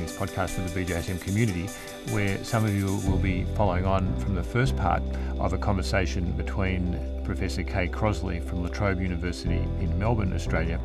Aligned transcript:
this 0.00 0.16
podcast 0.16 0.50
for 0.50 0.60
the 0.62 0.84
BJSM 0.84 1.20
community, 1.20 1.66
where 2.12 2.42
some 2.44 2.64
of 2.64 2.74
you 2.74 2.86
will 3.08 3.18
be 3.18 3.44
following 3.54 3.84
on 3.84 4.14
from 4.20 4.34
the 4.34 4.42
first 4.42 4.76
part 4.76 5.02
of 5.38 5.52
a 5.52 5.58
conversation 5.58 6.32
between 6.32 6.98
Professor 7.24 7.62
Kay 7.62 7.88
Crossley 7.88 8.40
from 8.40 8.62
La 8.62 8.68
Trobe 8.68 9.00
University 9.00 9.56
in 9.80 9.98
Melbourne, 9.98 10.32
Australia, 10.32 10.80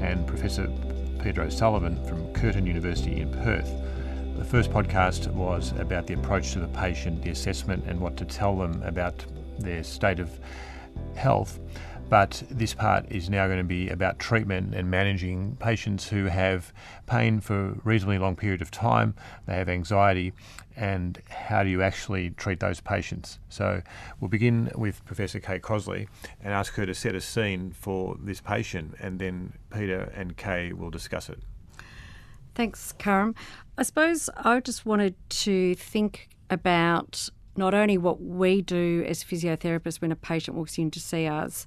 and 0.00 0.26
Professor 0.26 0.70
Peter 1.22 1.42
O'Sullivan 1.42 2.02
from 2.06 2.32
Curtin 2.32 2.66
University 2.66 3.20
in 3.20 3.30
Perth. 3.30 3.70
The 4.38 4.44
first 4.44 4.70
podcast 4.70 5.32
was 5.32 5.72
about 5.78 6.06
the 6.06 6.14
approach 6.14 6.52
to 6.52 6.60
the 6.60 6.68
patient, 6.68 7.22
the 7.22 7.30
assessment, 7.30 7.84
and 7.86 8.00
what 8.00 8.16
to 8.18 8.24
tell 8.24 8.56
them 8.56 8.82
about 8.82 9.24
their 9.58 9.82
state 9.82 10.20
of 10.20 10.30
health. 11.14 11.58
But 12.08 12.44
this 12.48 12.72
part 12.72 13.10
is 13.10 13.28
now 13.28 13.46
going 13.46 13.58
to 13.58 13.64
be 13.64 13.88
about 13.88 14.20
treatment 14.20 14.74
and 14.74 14.88
managing 14.88 15.56
patients 15.56 16.08
who 16.08 16.26
have 16.26 16.72
pain 17.06 17.40
for 17.40 17.70
a 17.70 17.74
reasonably 17.82 18.18
long 18.18 18.36
period 18.36 18.62
of 18.62 18.70
time, 18.70 19.14
they 19.46 19.54
have 19.54 19.68
anxiety, 19.68 20.32
and 20.76 21.20
how 21.28 21.64
do 21.64 21.68
you 21.68 21.82
actually 21.82 22.30
treat 22.30 22.60
those 22.60 22.80
patients? 22.80 23.40
So 23.48 23.82
we'll 24.20 24.28
begin 24.28 24.70
with 24.76 25.04
Professor 25.04 25.40
Kay 25.40 25.58
Crossley 25.58 26.08
and 26.40 26.54
ask 26.54 26.74
her 26.74 26.86
to 26.86 26.94
set 26.94 27.16
a 27.16 27.20
scene 27.20 27.72
for 27.72 28.16
this 28.20 28.40
patient, 28.40 28.94
and 29.00 29.18
then 29.18 29.54
Peter 29.70 30.12
and 30.14 30.36
Kay 30.36 30.72
will 30.72 30.90
discuss 30.90 31.28
it. 31.28 31.40
Thanks, 32.54 32.92
Karim. 32.92 33.34
I 33.76 33.82
suppose 33.82 34.30
I 34.36 34.60
just 34.60 34.86
wanted 34.86 35.16
to 35.30 35.74
think 35.74 36.28
about 36.50 37.30
not 37.58 37.74
only 37.74 37.96
what 37.98 38.20
we 38.20 38.60
do 38.62 39.04
as 39.08 39.24
physiotherapists 39.24 40.00
when 40.00 40.12
a 40.12 40.16
patient 40.16 40.56
walks 40.56 40.78
in 40.78 40.90
to 40.90 41.00
see 41.00 41.26
us, 41.26 41.66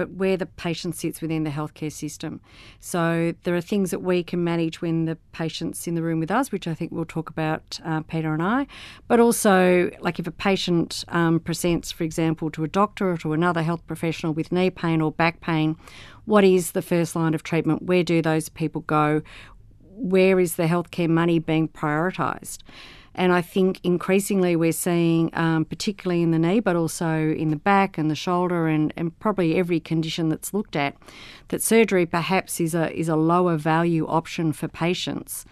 but 0.00 0.12
where 0.12 0.38
the 0.38 0.46
patient 0.46 0.96
sits 0.96 1.20
within 1.20 1.44
the 1.44 1.50
healthcare 1.50 1.92
system. 1.92 2.40
So 2.78 3.34
there 3.42 3.54
are 3.54 3.60
things 3.60 3.90
that 3.90 3.98
we 3.98 4.22
can 4.22 4.42
manage 4.42 4.80
when 4.80 5.04
the 5.04 5.18
patient's 5.32 5.86
in 5.86 5.94
the 5.94 6.00
room 6.00 6.20
with 6.20 6.30
us, 6.30 6.50
which 6.50 6.66
I 6.66 6.72
think 6.72 6.90
we'll 6.90 7.04
talk 7.04 7.28
about, 7.28 7.78
uh, 7.84 8.00
Peter 8.00 8.32
and 8.32 8.42
I. 8.42 8.66
But 9.08 9.20
also, 9.20 9.90
like 10.00 10.18
if 10.18 10.26
a 10.26 10.30
patient 10.30 11.04
um, 11.08 11.38
presents, 11.38 11.92
for 11.92 12.04
example, 12.04 12.50
to 12.52 12.64
a 12.64 12.68
doctor 12.68 13.10
or 13.10 13.18
to 13.18 13.34
another 13.34 13.62
health 13.62 13.86
professional 13.86 14.32
with 14.32 14.50
knee 14.52 14.70
pain 14.70 15.02
or 15.02 15.12
back 15.12 15.42
pain, 15.42 15.76
what 16.24 16.44
is 16.44 16.72
the 16.72 16.80
first 16.80 17.14
line 17.14 17.34
of 17.34 17.42
treatment? 17.42 17.82
Where 17.82 18.02
do 18.02 18.22
those 18.22 18.48
people 18.48 18.80
go? 18.80 19.20
Where 19.96 20.40
is 20.40 20.56
the 20.56 20.62
healthcare 20.62 21.10
money 21.10 21.40
being 21.40 21.68
prioritised? 21.68 22.60
And 23.14 23.32
I 23.32 23.42
think 23.42 23.80
increasingly 23.82 24.54
we're 24.54 24.72
seeing, 24.72 25.30
um, 25.34 25.64
particularly 25.64 26.22
in 26.22 26.30
the 26.30 26.38
knee, 26.38 26.60
but 26.60 26.76
also 26.76 27.32
in 27.32 27.50
the 27.50 27.56
back 27.56 27.98
and 27.98 28.10
the 28.10 28.14
shoulder, 28.14 28.68
and, 28.68 28.92
and 28.96 29.18
probably 29.18 29.56
every 29.56 29.80
condition 29.80 30.28
that's 30.28 30.54
looked 30.54 30.76
at, 30.76 30.96
that 31.48 31.60
surgery 31.60 32.06
perhaps 32.06 32.60
is 32.60 32.74
a 32.74 32.92
is 32.96 33.08
a 33.08 33.16
lower 33.16 33.56
value 33.56 34.06
option 34.06 34.52
for 34.52 34.68
patients, 34.68 35.44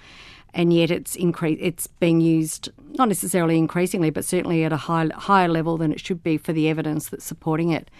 and 0.54 0.72
yet 0.72 0.90
it's 0.90 1.16
incre- 1.16 1.58
it's 1.60 1.88
being 1.88 2.20
used 2.20 2.70
not 2.92 3.08
necessarily 3.08 3.58
increasingly, 3.58 4.10
but 4.10 4.24
certainly 4.24 4.62
at 4.64 4.72
a 4.72 4.76
high, 4.76 5.08
higher 5.14 5.48
level 5.48 5.76
than 5.76 5.92
it 5.92 6.00
should 6.00 6.22
be 6.22 6.38
for 6.38 6.52
the 6.52 6.68
evidence 6.68 7.08
that's 7.08 7.24
supporting 7.24 7.70
it. 7.70 7.90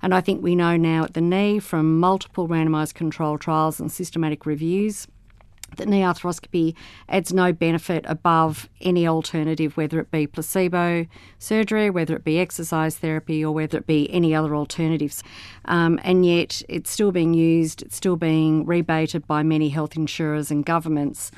And 0.00 0.14
I 0.14 0.20
think 0.20 0.42
we 0.42 0.54
know 0.54 0.76
now 0.76 1.04
at 1.04 1.14
the 1.14 1.20
knee 1.20 1.58
from 1.58 1.98
multiple 1.98 2.48
randomised 2.48 2.94
control 2.94 3.36
trials 3.36 3.80
and 3.80 3.90
systematic 3.90 4.46
reviews 4.46 5.08
that 5.76 5.88
knee 5.88 6.00
arthroscopy 6.00 6.74
adds 7.08 7.32
no 7.32 7.52
benefit 7.52 8.04
above 8.08 8.68
any 8.80 9.06
alternative, 9.06 9.76
whether 9.76 10.00
it 10.00 10.10
be 10.10 10.26
placebo 10.26 11.06
surgery, 11.38 11.90
whether 11.90 12.16
it 12.16 12.24
be 12.24 12.38
exercise 12.38 12.96
therapy, 12.96 13.44
or 13.44 13.52
whether 13.52 13.78
it 13.78 13.86
be 13.86 14.10
any 14.12 14.34
other 14.34 14.54
alternatives. 14.54 15.22
Um, 15.66 16.00
and 16.02 16.24
yet 16.24 16.62
it's 16.68 16.90
still 16.90 17.12
being 17.12 17.34
used, 17.34 17.82
it's 17.82 17.96
still 17.96 18.16
being 18.16 18.64
rebated 18.66 19.26
by 19.26 19.42
many 19.42 19.68
health 19.68 19.96
insurers 19.96 20.50
and 20.50 20.64
governments. 20.64 21.30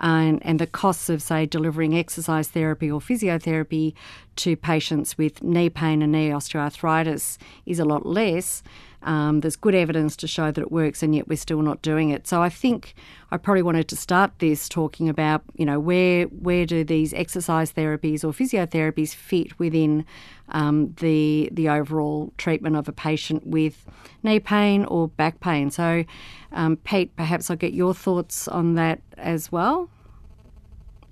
And, 0.00 0.44
and 0.44 0.58
the 0.58 0.66
costs 0.66 1.08
of, 1.08 1.20
say, 1.22 1.46
delivering 1.46 1.96
exercise 1.96 2.48
therapy 2.48 2.90
or 2.90 3.00
physiotherapy 3.00 3.94
to 4.36 4.56
patients 4.56 5.18
with 5.18 5.42
knee 5.42 5.70
pain 5.70 6.02
and 6.02 6.12
knee 6.12 6.30
osteoarthritis 6.30 7.38
is 7.66 7.80
a 7.80 7.84
lot 7.84 8.06
less. 8.06 8.62
Um, 9.02 9.40
there's 9.40 9.56
good 9.56 9.74
evidence 9.74 10.16
to 10.16 10.26
show 10.26 10.50
that 10.50 10.60
it 10.60 10.72
works, 10.72 11.02
and 11.02 11.14
yet 11.14 11.28
we're 11.28 11.36
still 11.36 11.62
not 11.62 11.82
doing 11.82 12.10
it. 12.10 12.26
So 12.26 12.42
I 12.42 12.48
think 12.48 12.94
I 13.30 13.36
probably 13.36 13.62
wanted 13.62 13.88
to 13.88 13.96
start 13.96 14.32
this 14.38 14.68
talking 14.68 15.08
about, 15.08 15.42
you 15.54 15.64
know, 15.64 15.78
where 15.78 16.24
where 16.26 16.66
do 16.66 16.82
these 16.82 17.14
exercise 17.14 17.72
therapies 17.72 18.24
or 18.24 18.32
physiotherapies 18.32 19.14
fit 19.14 19.58
within 19.58 20.04
um, 20.50 20.94
the 21.00 21.48
the 21.52 21.68
overall 21.68 22.32
treatment 22.38 22.76
of 22.76 22.88
a 22.88 22.92
patient 22.92 23.46
with 23.46 23.86
knee 24.22 24.40
pain 24.40 24.84
or 24.84 25.08
back 25.08 25.40
pain. 25.40 25.70
So, 25.70 26.04
um, 26.52 26.76
Pete, 26.76 27.14
perhaps 27.16 27.50
I'll 27.50 27.56
get 27.56 27.72
your 27.72 27.94
thoughts 27.94 28.48
on 28.48 28.74
that 28.74 29.00
as 29.16 29.52
well. 29.52 29.90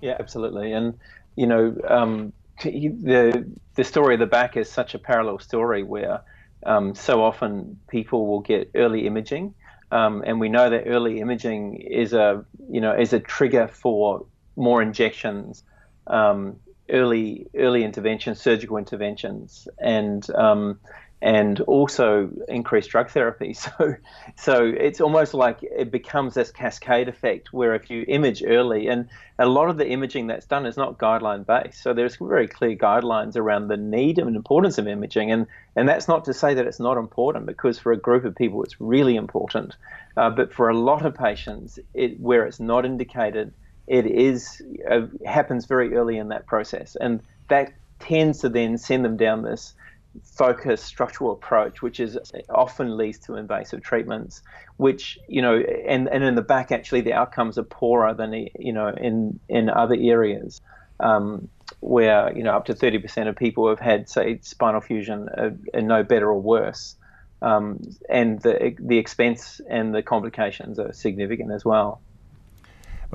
Yeah, 0.01 0.17
absolutely, 0.19 0.73
and 0.73 0.95
you 1.37 1.47
know, 1.47 1.77
um, 1.89 2.33
the 2.63 3.53
the 3.75 3.85
story 3.85 4.15
of 4.15 4.21
the 4.21 4.27
back 4.27 4.57
is 4.57 4.71
such 4.71 4.95
a 4.95 4.99
parallel 4.99 5.39
story 5.39 5.83
where 5.83 6.23
um, 6.65 6.95
so 6.95 7.23
often 7.23 7.79
people 7.89 8.27
will 8.27 8.41
get 8.41 8.71
early 8.75 9.07
imaging, 9.07 9.55
um, 9.91 10.23
and 10.27 10.41
we 10.41 10.49
know 10.49 10.71
that 10.71 10.85
early 10.87 11.21
imaging 11.21 11.77
is 11.77 12.13
a 12.13 12.45
you 12.71 12.81
know 12.81 12.93
is 12.93 13.13
a 13.13 13.21
trigger 13.21 13.69
for 13.69 14.27
more 14.57 14.81
injections, 14.83 15.63
um, 16.07 16.57
early 16.91 17.47
early 17.55 17.85
interventions, 17.85 18.41
surgical 18.41 18.77
interventions, 18.77 19.69
and 19.79 20.29
um, 20.31 20.79
and 21.23 21.61
also 21.63 22.31
increased 22.49 22.91
drug 22.91 23.11
therapy. 23.11 23.57
So, 23.79 23.97
so 24.37 24.65
it's 24.65 25.01
almost 25.01 25.35
like 25.35 25.59
it 25.63 25.91
becomes 25.91 26.35
this 26.35 26.51
cascade 26.51 27.09
effect 27.09 27.53
where 27.53 27.75
if 27.75 27.91
you 27.91 28.05
image 28.07 28.43
early, 28.47 28.89
and 28.89 29.09
a 29.39 29.47
lot 29.47 29.71
of 29.71 29.77
the 29.77 29.89
imaging 29.89 30.27
that's 30.27 30.47
done 30.47 30.67
is 30.67 30.77
not 30.77 30.99
guideline 30.99 31.47
based. 31.47 31.83
So 31.83 31.95
there's 31.95 32.17
very 32.17 32.49
clear 32.49 32.77
guidelines 32.77 33.37
around 33.37 33.69
the 33.69 33.77
need 33.77 34.19
and 34.19 34.37
importance 34.37 34.79
of 34.79 34.87
imaging, 34.87 35.33
and 35.33 35.47
and 35.75 35.89
that's 35.89 36.07
not 36.07 36.27
to 36.27 36.35
say 36.35 36.55
that 36.55 36.67
it's 36.67 36.81
not 36.81 36.97
important 36.99 37.47
because 37.47 37.79
for 37.79 37.93
a 37.93 37.97
group 37.97 38.25
of 38.25 38.37
people 38.37 38.63
it's 38.63 38.81
really 38.81 39.17
important, 39.17 39.75
uh, 40.17 40.31
but 40.31 40.53
for 40.53 40.69
a 40.69 40.79
lot 40.79 41.05
of 41.05 41.15
patients, 41.15 41.79
it, 41.95 42.21
where 42.21 42.45
it's 42.47 42.61
not 42.61 42.85
indicated, 42.85 43.53
it 43.87 44.07
is 44.07 44.63
uh, 44.91 45.07
happens 45.25 45.67
very 45.67 45.95
early 45.95 46.19
in 46.19 46.29
that 46.29 46.47
process, 46.47 46.97
and 47.01 47.21
that 47.49 47.73
tends 47.99 48.41
to 48.41 48.49
then 48.49 48.79
send 48.79 49.05
them 49.05 49.17
down 49.17 49.43
this 49.43 49.75
focused 50.23 50.85
structural 50.85 51.33
approach, 51.33 51.83
which 51.83 52.01
is 52.01 52.19
often 52.49 52.97
leads 52.97 53.19
to 53.19 53.37
invasive 53.37 53.83
treatments, 53.83 54.43
which 54.77 55.19
you 55.29 55.43
know, 55.43 55.57
and, 55.57 56.09
and 56.09 56.25
in 56.25 56.35
the 56.35 56.43
back 56.43 56.73
actually 56.73 57.01
the 57.01 57.13
outcomes 57.13 57.59
are 57.59 57.65
poorer 57.65 58.15
than 58.15 58.49
you 58.59 58.73
know 58.73 58.89
in 58.89 59.39
in 59.49 59.69
other 59.69 59.97
areas. 59.99 60.61
Um, 60.99 61.49
where 61.81 62.35
you 62.37 62.43
know 62.43 62.53
up 62.53 62.65
to 62.65 62.75
30% 62.75 63.29
of 63.29 63.37
people 63.37 63.69
have 63.69 63.81
had 63.81 64.09
say 64.09 64.39
spinal 64.43 64.81
fusion 64.81 65.29
and 65.75 65.89
no 65.89 66.03
better 66.03 66.29
or 66.29 66.41
worse, 66.41 66.97
um, 67.43 67.81
and 68.09 68.41
the 68.43 68.75
the 68.79 68.99
expense 68.99 69.61
and 69.69 69.95
the 69.95 70.03
complications 70.03 70.79
are 70.79 70.93
significant 70.93 71.53
as 71.53 71.65
well. 71.65 72.01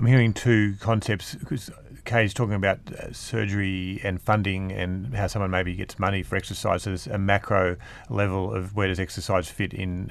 I'm 0.01 0.07
hearing 0.07 0.33
two 0.33 0.77
concepts 0.79 1.35
because 1.35 1.69
Kay's 2.05 2.33
talking 2.33 2.55
about 2.55 2.79
uh, 2.91 3.13
surgery 3.13 4.01
and 4.03 4.19
funding 4.19 4.71
and 4.71 5.15
how 5.15 5.27
someone 5.27 5.51
maybe 5.51 5.75
gets 5.75 5.99
money 5.99 6.23
for 6.23 6.37
exercise. 6.37 6.81
So 6.81 6.89
there's 6.89 7.05
a 7.05 7.19
macro 7.19 7.77
level 8.09 8.51
of 8.51 8.75
where 8.75 8.87
does 8.87 8.99
exercise 8.99 9.47
fit 9.47 9.75
in, 9.75 10.09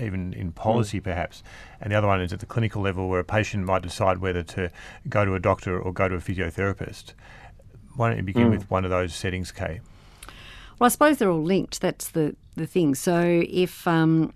even 0.00 0.32
in 0.32 0.50
policy, 0.50 1.00
mm. 1.00 1.04
perhaps. 1.04 1.44
And 1.80 1.92
the 1.92 1.96
other 1.96 2.08
one 2.08 2.20
is 2.20 2.32
at 2.32 2.40
the 2.40 2.46
clinical 2.46 2.82
level 2.82 3.08
where 3.08 3.20
a 3.20 3.24
patient 3.24 3.64
might 3.64 3.82
decide 3.82 4.18
whether 4.18 4.42
to 4.42 4.72
go 5.08 5.24
to 5.24 5.36
a 5.36 5.38
doctor 5.38 5.78
or 5.80 5.92
go 5.92 6.08
to 6.08 6.16
a 6.16 6.18
physiotherapist. 6.18 7.12
Why 7.94 8.08
don't 8.08 8.16
you 8.16 8.24
begin 8.24 8.48
mm. 8.48 8.50
with 8.50 8.68
one 8.68 8.84
of 8.84 8.90
those 8.90 9.14
settings, 9.14 9.52
Kay? 9.52 9.78
Well, 10.80 10.86
I 10.86 10.88
suppose 10.88 11.18
they're 11.18 11.30
all 11.30 11.44
linked. 11.44 11.80
That's 11.80 12.08
the, 12.08 12.34
the 12.56 12.66
thing. 12.66 12.96
So 12.96 13.44
if 13.48 13.86
um, 13.86 14.34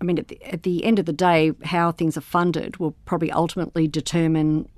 I 0.00 0.04
mean, 0.04 0.18
at 0.18 0.28
the, 0.28 0.42
at 0.44 0.62
the, 0.62 0.84
end 0.84 0.98
of 0.98 1.06
the 1.06 1.12
day, 1.12 1.52
how 1.64 1.92
things 1.92 2.16
are 2.16 2.22
funded 2.22 2.78
will 2.78 2.92
probably 3.04 3.30
ultimately 3.30 3.86
determine 3.86 4.68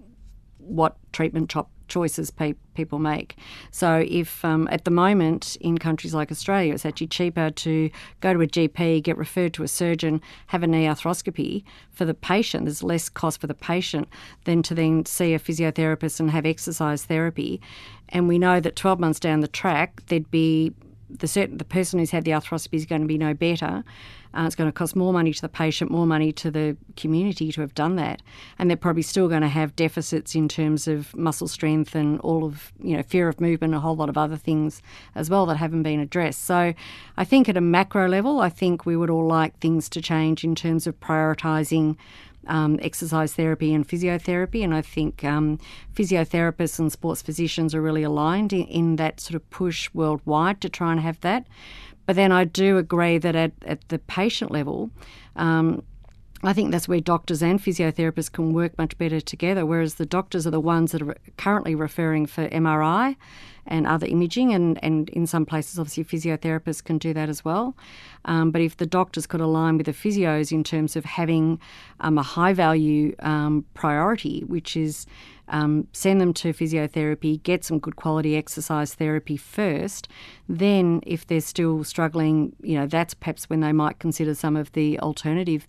what 0.59 0.97
treatment 1.13 1.51
cho- 1.51 1.69
choices 1.89 2.31
pe- 2.31 2.55
people 2.75 2.99
make. 2.99 3.37
So, 3.71 4.05
if 4.09 4.45
um, 4.45 4.67
at 4.71 4.85
the 4.85 4.91
moment 4.91 5.57
in 5.61 5.79
countries 5.79 6.15
like 6.15 6.33
Australia, 6.33 6.73
it's 6.73 6.87
actually 6.87 7.09
cheaper 7.09 7.51
to 7.51 7.91
go 8.21 8.33
to 8.33 8.41
a 8.41 8.47
GP, 8.47 9.03
get 9.03 9.17
referred 9.17 9.53
to 9.55 9.63
a 9.63 9.69
surgeon, 9.69 10.21
have 10.49 10.63
a 10.63 10.67
knee 10.67 10.87
arthroscopy 10.87 11.65
for 11.91 12.05
the 12.05 12.15
patient, 12.15 12.65
there's 12.65 12.83
less 12.83 13.09
cost 13.09 13.41
for 13.41 13.47
the 13.47 13.55
patient 13.55 14.09
than 14.45 14.63
to 14.63 14.75
then 14.75 15.05
see 15.07 15.35
a 15.35 15.39
physiotherapist 15.39 16.19
and 16.19 16.31
have 16.31 16.47
exercise 16.47 17.05
therapy. 17.05 17.61
And 18.09 18.27
we 18.27 18.39
know 18.39 18.59
that 18.59 18.75
12 18.75 18.99
months 18.99 19.21
down 19.21 19.41
the 19.41 19.49
track, 19.49 20.03
there'd 20.07 20.31
be 20.31 20.73
the 21.19 21.29
certain 21.29 21.59
the 21.59 21.65
person 21.65 21.99
who's 21.99 22.11
had 22.11 22.25
the 22.25 22.31
arthroscopy 22.31 22.75
is 22.75 22.87
going 22.87 23.03
to 23.03 23.07
be 23.07 23.19
no 23.19 23.35
better. 23.35 23.85
Uh, 24.35 24.45
it's 24.47 24.55
going 24.55 24.69
to 24.69 24.73
cost 24.73 24.97
more 24.97 25.13
money 25.13 25.33
to 25.33 25.41
the 25.41 25.49
patient, 25.49 25.91
more 25.91 26.07
money 26.07 26.33
to 26.33 26.51
the 26.51 26.77
community 26.97 27.53
to 27.53 27.61
have 27.61 27.75
done 27.75 27.97
that, 27.97 28.23
and 28.59 28.71
they're 28.71 28.77
probably 28.77 29.03
still 29.03 29.29
going 29.29 29.43
to 29.43 29.49
have 29.49 29.77
deficits 29.77 30.35
in 30.35 30.49
terms 30.49 30.89
of 30.89 31.15
muscle 31.17 31.49
strength 31.49 31.95
and 31.95 32.21
all 32.21 32.45
of 32.45 32.73
you 32.83 32.97
know 32.97 33.03
fear 33.03 33.29
of 33.29 33.41
movement, 33.41 33.75
a 33.75 33.81
whole 33.81 33.97
lot 33.97 34.09
of 34.09 34.17
other 34.17 34.37
things 34.37 34.83
as 35.15 35.29
well 35.29 35.47
that 35.47 35.57
haven't 35.57 35.83
been 35.83 36.01
addressed. 36.01 36.45
So, 36.45 36.75
I 37.17 37.25
think 37.25 37.49
at 37.49 37.57
a 37.57 37.61
macro 37.61 38.09
level, 38.09 38.41
I 38.41 38.49
think 38.49 38.87
we 38.87 38.97
would 38.97 39.11
all 39.11 39.27
like 39.27 39.59
things 39.59 39.89
to 39.91 40.01
change 40.01 40.45
in 40.45 40.55
terms 40.55 40.87
of 40.87 40.99
prioritising 41.01 41.97
um, 42.47 42.79
exercise 42.83 43.35
therapy 43.35 43.73
and 43.73 43.87
physiotherapy. 43.87 44.65
And 44.65 44.75
I 44.75 44.83
think 44.83 45.25
um, 45.25 45.59
physiotherapists 45.95 46.79
and 46.79 46.91
sports 46.91 47.23
physicians 47.23 47.75
are 47.75 47.83
really 47.83 48.03
aligned 48.03 48.53
in, 48.53 48.67
in, 48.67 48.97
that 48.97 49.21
sort 49.21 49.37
of 49.37 49.49
push 49.51 49.89
worldwide 49.95 50.61
to 50.63 50.69
try 50.69 50.93
and 50.93 51.01
have 51.01 51.21
that. 51.21 51.47
But 52.07 52.17
then 52.17 52.33
I 52.33 52.45
do 52.45 52.79
agree 52.79 53.19
that 53.19 53.37
at, 53.37 53.53
at 53.65 53.89
the 53.89 53.99
patient 53.99 54.51
level, 54.51 54.91
um, 55.37 55.83
I 56.45 56.53
think 56.53 56.73
that's 56.73 56.89
where 56.89 57.01
doctors 57.01 57.43
and 57.43 57.61
physiotherapists 57.61 58.33
can 58.33 58.53
work 58.53 58.77
much 58.77 58.99
better 58.99 59.21
together, 59.21 59.65
whereas 59.65 59.95
the 59.95 60.07
doctors 60.07 60.47
are 60.47 60.51
the 60.51 60.61
ones 60.61 60.91
that 60.91 61.03
are 61.03 61.17
currently 61.37 61.75
referring 61.77 62.27
for 62.27 62.49
MRI 62.49 63.17
and 63.65 63.87
other 63.87 64.07
imaging, 64.07 64.53
and, 64.53 64.83
and 64.83 65.09
in 65.11 65.25
some 65.25 65.47
places, 65.47 65.79
obviously, 65.79 66.05
physiotherapists 66.05 66.83
can 66.83 66.99
do 66.99 67.15
that 67.15 67.29
as 67.29 67.45
well. 67.45 67.77
Um, 68.25 68.51
but 68.51 68.61
if 68.61 68.77
the 68.77 68.87
doctors 68.87 69.25
could 69.25 69.41
align 69.41 69.77
with 69.77 69.87
the 69.87 69.93
physios 69.93 70.51
in 70.51 70.65
terms 70.65 70.97
of 70.97 71.05
having 71.05 71.61
um, 72.01 72.19
a 72.19 72.23
high 72.25 72.53
value 72.53 73.15
um, 73.21 73.65
priority, 73.75 74.41
which 74.41 74.77
is 74.77 75.07
um, 75.49 75.87
send 75.93 76.21
them 76.21 76.33
to 76.35 76.53
physiotherapy, 76.53 77.41
get 77.43 77.65
some 77.65 77.79
good 77.79 77.95
quality 77.95 78.37
exercise 78.37 78.95
therapy 78.95 79.37
first. 79.37 80.09
Then, 80.49 81.01
if 81.07 81.27
they're 81.27 81.41
still 81.41 81.85
struggling, 81.85 82.57
you 82.63 82.77
know, 82.77 82.87
that's 82.87 83.15
perhaps 83.15 83.49
when 83.49 83.61
they 83.61 83.73
might 83.73 84.01
consider 84.01 84.35
some 84.35 84.57
of 84.57 84.73
the 84.73 84.99
alternative 85.01 85.69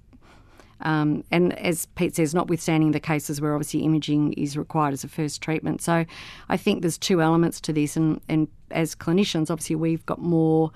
um, 0.82 1.24
and 1.32 1.58
as 1.60 1.86
Pete 1.96 2.16
says, 2.16 2.34
notwithstanding 2.34 2.92
the 2.92 3.00
cases 3.00 3.40
where 3.40 3.54
obviously 3.54 3.82
imaging 3.82 4.34
is 4.34 4.58
required 4.58 4.94
as 4.94 5.04
a 5.04 5.08
first 5.08 5.42
treatment. 5.42 5.82
So 5.82 6.06
I 6.50 6.58
think 6.58 6.82
there's 6.82 6.98
two 6.98 7.22
elements 7.22 7.62
to 7.62 7.74
this, 7.74 7.96
and, 7.96 8.20
and 8.28 8.48
as 8.72 8.96
clinicians, 8.96 9.50
obviously 9.50 9.76
we've 9.76 10.06
got 10.06 10.20
more 10.20 10.72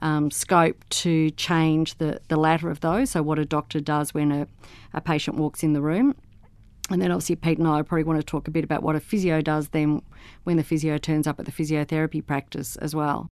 um, 0.00 0.30
scope 0.30 0.84
to 0.90 1.30
change 1.32 1.96
the, 1.98 2.20
the 2.28 2.36
latter 2.36 2.70
of 2.70 2.80
those. 2.80 3.10
So 3.10 3.22
what 3.22 3.38
a 3.38 3.44
doctor 3.44 3.80
does 3.80 4.14
when 4.14 4.30
a, 4.30 4.46
a 4.94 5.00
patient 5.00 5.36
walks 5.36 5.62
in 5.62 5.72
the 5.72 5.80
room. 5.80 6.14
And 6.90 7.02
then 7.02 7.10
obviously 7.10 7.36
Pete 7.36 7.58
and 7.58 7.68
I 7.68 7.82
probably 7.82 8.04
want 8.04 8.18
to 8.20 8.24
talk 8.24 8.48
a 8.48 8.50
bit 8.50 8.64
about 8.64 8.82
what 8.82 8.96
a 8.96 9.00
physio 9.00 9.42
does 9.42 9.68
then 9.68 10.00
when 10.44 10.56
the 10.56 10.62
physio 10.62 10.96
turns 10.98 11.26
up 11.26 11.38
at 11.38 11.46
the 11.46 11.52
physiotherapy 11.52 12.24
practice 12.24 12.76
as 12.76 12.94
well. 12.94 13.28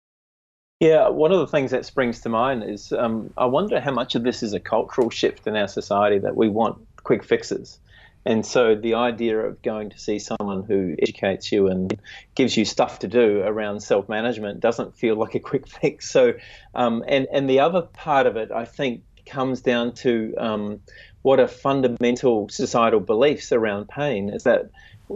Yeah, 0.82 1.10
one 1.10 1.32
of 1.32 1.38
the 1.38 1.46
things 1.46 1.70
that 1.70 1.86
springs 1.86 2.22
to 2.22 2.30
mind 2.30 2.64
is 2.64 2.92
um, 2.92 3.32
I 3.38 3.46
wonder 3.46 3.80
how 3.80 3.92
much 3.92 4.16
of 4.16 4.24
this 4.24 4.42
is 4.42 4.54
a 4.54 4.60
cultural 4.60 5.12
shift 5.12 5.46
in 5.46 5.56
our 5.56 5.68
society 5.68 6.18
that 6.18 6.36
we 6.36 6.50
want 6.50 6.80
quick 7.04 7.24
fixes. 7.24 7.78
And 8.26 8.44
so 8.44 8.74
the 8.74 8.96
idea 8.96 9.38
of 9.38 9.62
going 9.62 9.92
to 9.92 10.00
see 10.00 10.18
someone 10.18 10.64
who 10.64 10.96
educates 11.00 11.52
you 11.52 11.68
and 11.68 12.00
gives 12.34 12.58
you 12.58 12.66
stuff 12.66 12.98
to 13.00 13.08
do 13.08 13.44
around 13.44 13.82
self 13.82 14.10
management 14.10 14.60
doesn't 14.60 14.96
feel 14.96 15.16
like 15.16 15.36
a 15.36 15.40
quick 15.40 15.68
fix. 15.82 16.10
So, 16.10 16.34
um, 16.74 17.04
and, 17.08 17.28
and 17.32 17.48
the 17.48 17.60
other 17.60 17.84
part 17.84 18.26
of 18.26 18.36
it, 18.36 18.52
I 18.52 18.66
think, 18.66 19.04
comes 19.28 19.62
down 19.62 19.94
to 19.94 20.34
um, 20.40 20.80
what 21.22 21.40
are 21.40 21.48
fundamental 21.48 22.50
societal 22.50 23.02
beliefs 23.02 23.52
around 23.52 23.88
pain 23.88 24.30
is 24.30 24.46
that 24.46 24.72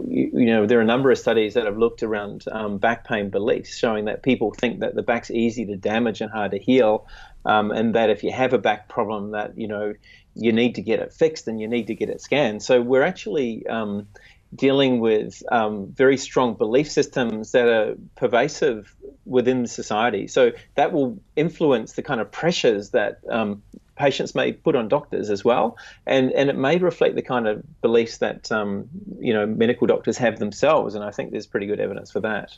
you, 0.08 0.30
you, 0.32 0.46
know, 0.46 0.66
there 0.66 0.78
are 0.78 0.82
a 0.82 0.86
number 0.86 1.10
of 1.10 1.18
studies 1.18 1.54
that 1.54 1.64
have 1.64 1.78
looked 1.78 2.02
around 2.02 2.44
um, 2.50 2.78
back 2.78 3.06
pain 3.06 3.30
beliefs, 3.30 3.76
showing 3.76 4.06
that 4.06 4.22
people 4.22 4.52
think 4.52 4.80
that 4.80 4.94
the 4.94 5.02
back's 5.02 5.30
easy 5.30 5.66
to 5.66 5.76
damage 5.76 6.20
and 6.20 6.30
hard 6.30 6.50
to 6.52 6.58
heal, 6.58 7.06
um, 7.44 7.70
and 7.70 7.94
that 7.94 8.10
if 8.10 8.24
you 8.24 8.32
have 8.32 8.52
a 8.52 8.58
back 8.58 8.88
problem, 8.88 9.32
that 9.32 9.58
you 9.58 9.68
know 9.68 9.94
you 10.34 10.52
need 10.52 10.74
to 10.74 10.82
get 10.82 11.00
it 11.00 11.12
fixed 11.12 11.48
and 11.48 11.60
you 11.60 11.68
need 11.68 11.86
to 11.86 11.94
get 11.94 12.10
it 12.10 12.20
scanned. 12.20 12.62
So 12.62 12.82
we're 12.82 13.02
actually 13.02 13.66
um, 13.66 14.06
dealing 14.54 15.00
with 15.00 15.42
um, 15.50 15.86
very 15.88 16.16
strong 16.16 16.54
belief 16.54 16.90
systems 16.90 17.52
that 17.52 17.68
are 17.68 17.96
pervasive 18.16 18.94
within 19.24 19.66
society. 19.66 20.28
So 20.28 20.52
that 20.74 20.92
will 20.92 21.18
influence 21.34 21.94
the 21.94 22.02
kind 22.02 22.20
of 22.20 22.30
pressures 22.30 22.90
that 22.90 23.20
um, 23.30 23.62
patients 23.96 24.34
may 24.34 24.52
put 24.52 24.76
on 24.76 24.88
doctors 24.88 25.30
as 25.30 25.44
well, 25.44 25.76
and 26.06 26.30
and 26.32 26.48
it 26.48 26.56
may 26.56 26.78
reflect 26.78 27.14
the 27.16 27.22
kind 27.22 27.48
of 27.48 27.62
beliefs 27.80 28.18
that 28.18 28.52
um, 28.52 28.88
you 29.18 29.32
know 29.32 29.46
medical 29.46 29.86
doctors 29.86 30.16
have 30.18 30.38
themselves, 30.38 30.94
and 30.94 31.02
I 31.02 31.10
think 31.10 31.32
there's 31.32 31.46
pretty 31.46 31.66
good 31.66 31.80
evidence 31.80 32.10
for 32.12 32.20
that. 32.20 32.56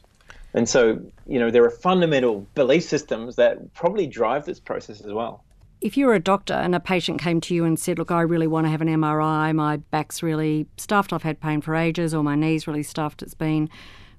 And 0.54 0.68
so 0.68 1.00
you 1.26 1.38
know 1.38 1.50
there 1.50 1.64
are 1.64 1.70
fundamental 1.70 2.46
belief 2.54 2.84
systems 2.84 3.36
that 3.36 3.72
probably 3.74 4.06
drive 4.06 4.44
this 4.44 4.60
process 4.60 5.00
as 5.00 5.12
well. 5.12 5.44
If 5.80 5.96
you 5.96 6.06
were 6.06 6.14
a 6.14 6.20
doctor 6.20 6.54
and 6.54 6.74
a 6.74 6.80
patient 6.80 7.20
came 7.20 7.40
to 7.42 7.54
you 7.54 7.64
and 7.64 7.78
said, 7.78 7.98
"Look, 7.98 8.10
I 8.10 8.22
really 8.22 8.48
want 8.48 8.66
to 8.66 8.70
have 8.70 8.82
an 8.82 8.88
MRI. 8.88 9.54
My 9.54 9.76
back's 9.76 10.22
really 10.22 10.66
stuffed. 10.76 11.12
I've 11.12 11.22
had 11.22 11.40
pain 11.40 11.60
for 11.60 11.74
ages, 11.74 12.12
or 12.12 12.22
my 12.24 12.34
knee's 12.34 12.66
really 12.66 12.82
stuffed. 12.82 13.22
It's 13.22 13.34
been." 13.34 13.70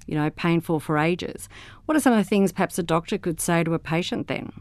You 0.07 0.15
know, 0.15 0.31
painful 0.31 0.79
for 0.79 0.97
ages. 0.97 1.47
What 1.85 1.95
are 1.95 1.99
some 1.99 2.13
of 2.13 2.17
the 2.17 2.27
things 2.27 2.51
perhaps 2.51 2.79
a 2.79 2.83
doctor 2.83 3.19
could 3.19 3.39
say 3.39 3.63
to 3.63 3.75
a 3.75 3.77
patient 3.77 4.27
then? 4.27 4.51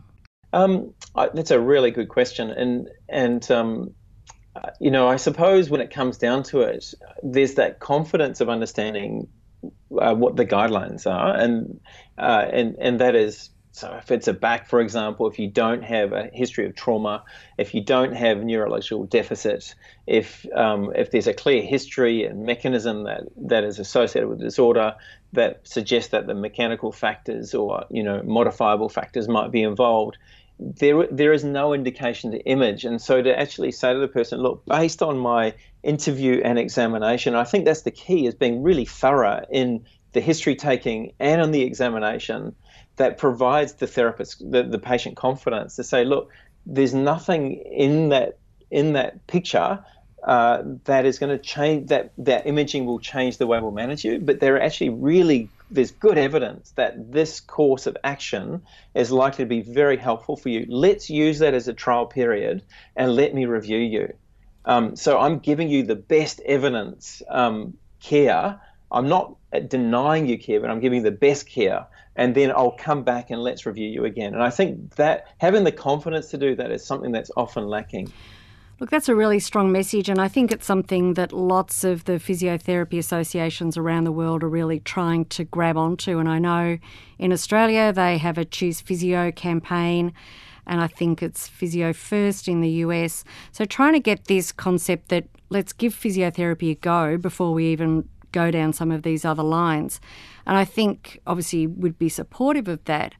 Um, 0.52 0.94
I, 1.14 1.28
that's 1.32 1.50
a 1.50 1.60
really 1.60 1.90
good 1.90 2.08
question, 2.08 2.50
and 2.50 2.88
and 3.08 3.50
um, 3.50 3.94
you 4.80 4.90
know, 4.90 5.08
I 5.08 5.16
suppose 5.16 5.70
when 5.70 5.80
it 5.80 5.90
comes 5.90 6.18
down 6.18 6.42
to 6.44 6.60
it, 6.60 6.94
there's 7.22 7.54
that 7.54 7.80
confidence 7.80 8.40
of 8.40 8.48
understanding 8.48 9.28
uh, 10.00 10.14
what 10.14 10.36
the 10.36 10.46
guidelines 10.46 11.06
are, 11.06 11.34
and 11.34 11.80
uh, 12.16 12.46
and 12.50 12.76
and 12.78 13.00
that 13.00 13.14
is 13.14 13.50
so 13.78 13.94
if 13.94 14.10
it's 14.10 14.26
a 14.26 14.32
back, 14.32 14.66
for 14.66 14.80
example, 14.80 15.28
if 15.28 15.38
you 15.38 15.48
don't 15.48 15.84
have 15.84 16.12
a 16.12 16.30
history 16.32 16.66
of 16.66 16.74
trauma, 16.74 17.22
if 17.58 17.74
you 17.74 17.80
don't 17.84 18.12
have 18.12 18.42
neurological 18.42 19.04
deficit, 19.04 19.74
if 20.04 20.44
um, 20.52 20.92
if 20.96 21.12
there's 21.12 21.28
a 21.28 21.32
clear 21.32 21.62
history 21.62 22.24
and 22.24 22.44
mechanism 22.44 23.04
that, 23.04 23.22
that 23.36 23.62
is 23.62 23.78
associated 23.78 24.28
with 24.28 24.40
disorder 24.40 24.96
that 25.32 25.66
suggests 25.66 26.10
that 26.10 26.26
the 26.26 26.34
mechanical 26.34 26.92
factors 26.92 27.54
or 27.54 27.84
you 27.90 28.02
know 28.02 28.22
modifiable 28.22 28.88
factors 28.88 29.28
might 29.28 29.50
be 29.50 29.62
involved, 29.62 30.16
there 30.58 31.06
there 31.06 31.32
is 31.32 31.44
no 31.44 31.72
indication 31.72 32.32
to 32.32 32.38
image. 32.40 32.84
And 32.84 33.00
so 33.00 33.22
to 33.22 33.38
actually 33.38 33.72
say 33.72 33.92
to 33.92 33.98
the 33.98 34.08
person, 34.08 34.40
look, 34.40 34.64
based 34.66 35.02
on 35.02 35.18
my 35.18 35.54
interview 35.82 36.40
and 36.44 36.58
examination, 36.58 37.34
I 37.34 37.44
think 37.44 37.64
that's 37.64 37.82
the 37.82 37.90
key 37.90 38.26
is 38.26 38.34
being 38.34 38.62
really 38.62 38.84
thorough 38.84 39.44
in 39.50 39.84
the 40.12 40.20
history 40.20 40.56
taking 40.56 41.12
and 41.20 41.40
on 41.40 41.50
the 41.52 41.62
examination 41.62 42.54
that 42.96 43.18
provides 43.18 43.74
the 43.74 43.86
therapist 43.86 44.38
the, 44.50 44.62
the 44.62 44.78
patient 44.78 45.16
confidence 45.16 45.76
to 45.76 45.84
say, 45.84 46.04
look, 46.04 46.30
there's 46.66 46.94
nothing 46.94 47.52
in 47.52 48.08
that 48.08 48.38
in 48.70 48.94
that 48.94 49.26
picture 49.26 49.84
uh, 50.24 50.62
that 50.84 51.06
is 51.06 51.18
going 51.18 51.36
to 51.36 51.42
change 51.42 51.88
that 51.88 52.12
that 52.18 52.46
imaging 52.46 52.86
will 52.86 52.98
change 52.98 53.38
the 53.38 53.46
way 53.46 53.60
we'll 53.60 53.70
manage 53.70 54.04
you, 54.04 54.18
but 54.18 54.40
there 54.40 54.56
are 54.56 54.60
actually 54.60 54.90
really 54.90 55.48
there's 55.70 55.90
good 55.90 56.18
evidence 56.18 56.72
that 56.72 57.12
this 57.12 57.40
course 57.40 57.86
of 57.86 57.96
action 58.02 58.62
is 58.94 59.10
likely 59.10 59.44
to 59.44 59.48
be 59.48 59.60
very 59.60 59.96
helpful 59.96 60.36
for 60.36 60.48
you. 60.48 60.66
Let's 60.68 61.10
use 61.10 61.40
that 61.40 61.54
as 61.54 61.68
a 61.68 61.74
trial 61.74 62.06
period 62.06 62.62
and 62.96 63.14
let 63.14 63.34
me 63.34 63.44
review 63.44 63.78
you. 63.78 64.14
Um, 64.64 64.96
so 64.96 65.18
I'm 65.18 65.38
giving 65.38 65.68
you 65.68 65.82
the 65.84 65.96
best 65.96 66.40
evidence 66.44 67.22
um, 67.28 67.74
care. 68.00 68.60
I'm 68.90 69.08
not 69.08 69.36
denying 69.68 70.26
you 70.26 70.38
care, 70.38 70.60
but 70.60 70.70
I'm 70.70 70.80
giving 70.80 70.98
you 70.98 71.04
the 71.04 71.10
best 71.10 71.48
care. 71.48 71.86
And 72.16 72.34
then 72.34 72.50
I'll 72.50 72.72
come 72.72 73.04
back 73.04 73.30
and 73.30 73.42
let's 73.42 73.64
review 73.64 73.88
you 73.88 74.04
again. 74.04 74.34
And 74.34 74.42
I 74.42 74.50
think 74.50 74.96
that 74.96 75.26
having 75.38 75.64
the 75.64 75.72
confidence 75.72 76.30
to 76.30 76.38
do 76.38 76.56
that 76.56 76.70
is 76.70 76.84
something 76.84 77.12
that's 77.12 77.30
often 77.36 77.66
lacking. 77.66 78.12
Look, 78.80 78.90
that's 78.90 79.08
a 79.08 79.14
really 79.16 79.40
strong 79.40 79.72
message, 79.72 80.08
and 80.08 80.20
I 80.20 80.28
think 80.28 80.52
it's 80.52 80.64
something 80.64 81.14
that 81.14 81.32
lots 81.32 81.82
of 81.82 82.04
the 82.04 82.12
physiotherapy 82.12 82.96
associations 82.96 83.76
around 83.76 84.04
the 84.04 84.12
world 84.12 84.44
are 84.44 84.48
really 84.48 84.78
trying 84.78 85.24
to 85.26 85.42
grab 85.42 85.76
onto. 85.76 86.20
And 86.20 86.28
I 86.28 86.38
know 86.38 86.78
in 87.18 87.32
Australia 87.32 87.92
they 87.92 88.18
have 88.18 88.38
a 88.38 88.44
Choose 88.44 88.80
Physio 88.80 89.32
campaign, 89.32 90.12
and 90.64 90.80
I 90.80 90.86
think 90.86 91.24
it's 91.24 91.48
Physio 91.48 91.92
First 91.92 92.46
in 92.46 92.60
the 92.60 92.70
US. 92.84 93.24
So 93.50 93.64
trying 93.64 93.94
to 93.94 94.00
get 94.00 94.26
this 94.26 94.52
concept 94.52 95.08
that 95.08 95.26
let's 95.50 95.72
give 95.72 95.92
physiotherapy 95.92 96.70
a 96.70 96.76
go 96.76 97.16
before 97.16 97.52
we 97.52 97.66
even 97.72 98.08
go 98.30 98.52
down 98.52 98.72
some 98.72 98.92
of 98.92 99.02
these 99.02 99.24
other 99.24 99.42
lines. 99.42 100.00
And 100.46 100.56
I 100.56 100.64
think 100.64 101.20
obviously 101.26 101.66
would 101.66 101.98
be 101.98 102.08
supportive 102.08 102.68
of 102.68 102.84
that. 102.84 103.16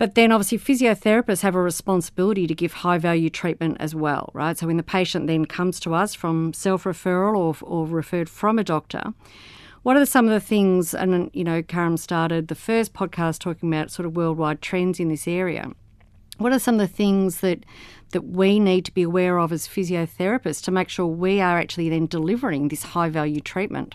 But 0.00 0.14
then 0.14 0.32
obviously 0.32 0.56
physiotherapists 0.56 1.42
have 1.42 1.54
a 1.54 1.60
responsibility 1.60 2.46
to 2.46 2.54
give 2.54 2.72
high 2.72 2.96
value 2.96 3.28
treatment 3.28 3.76
as 3.80 3.94
well, 3.94 4.30
right? 4.32 4.56
So 4.56 4.66
when 4.66 4.78
the 4.78 4.82
patient 4.82 5.26
then 5.26 5.44
comes 5.44 5.78
to 5.80 5.94
us 5.94 6.14
from 6.14 6.54
self 6.54 6.84
referral 6.84 7.36
or, 7.36 7.54
or 7.60 7.86
referred 7.86 8.30
from 8.30 8.58
a 8.58 8.64
doctor, 8.64 9.12
what 9.82 9.98
are 9.98 10.06
some 10.06 10.24
of 10.24 10.30
the 10.30 10.40
things, 10.40 10.94
and 10.94 11.30
you 11.34 11.44
know, 11.44 11.62
Karim 11.62 11.98
started 11.98 12.48
the 12.48 12.54
first 12.54 12.94
podcast 12.94 13.40
talking 13.40 13.70
about 13.70 13.90
sort 13.90 14.06
of 14.06 14.16
worldwide 14.16 14.62
trends 14.62 15.00
in 15.00 15.08
this 15.08 15.28
area. 15.28 15.70
What 16.38 16.54
are 16.54 16.58
some 16.58 16.76
of 16.76 16.80
the 16.80 16.96
things 16.96 17.40
that 17.40 17.66
that 18.12 18.24
we 18.24 18.58
need 18.58 18.86
to 18.86 18.94
be 18.94 19.02
aware 19.02 19.38
of 19.38 19.52
as 19.52 19.68
physiotherapists 19.68 20.64
to 20.64 20.70
make 20.70 20.88
sure 20.88 21.06
we 21.06 21.42
are 21.42 21.58
actually 21.58 21.90
then 21.90 22.06
delivering 22.06 22.68
this 22.68 22.84
high 22.84 23.10
value 23.10 23.42
treatment? 23.42 23.94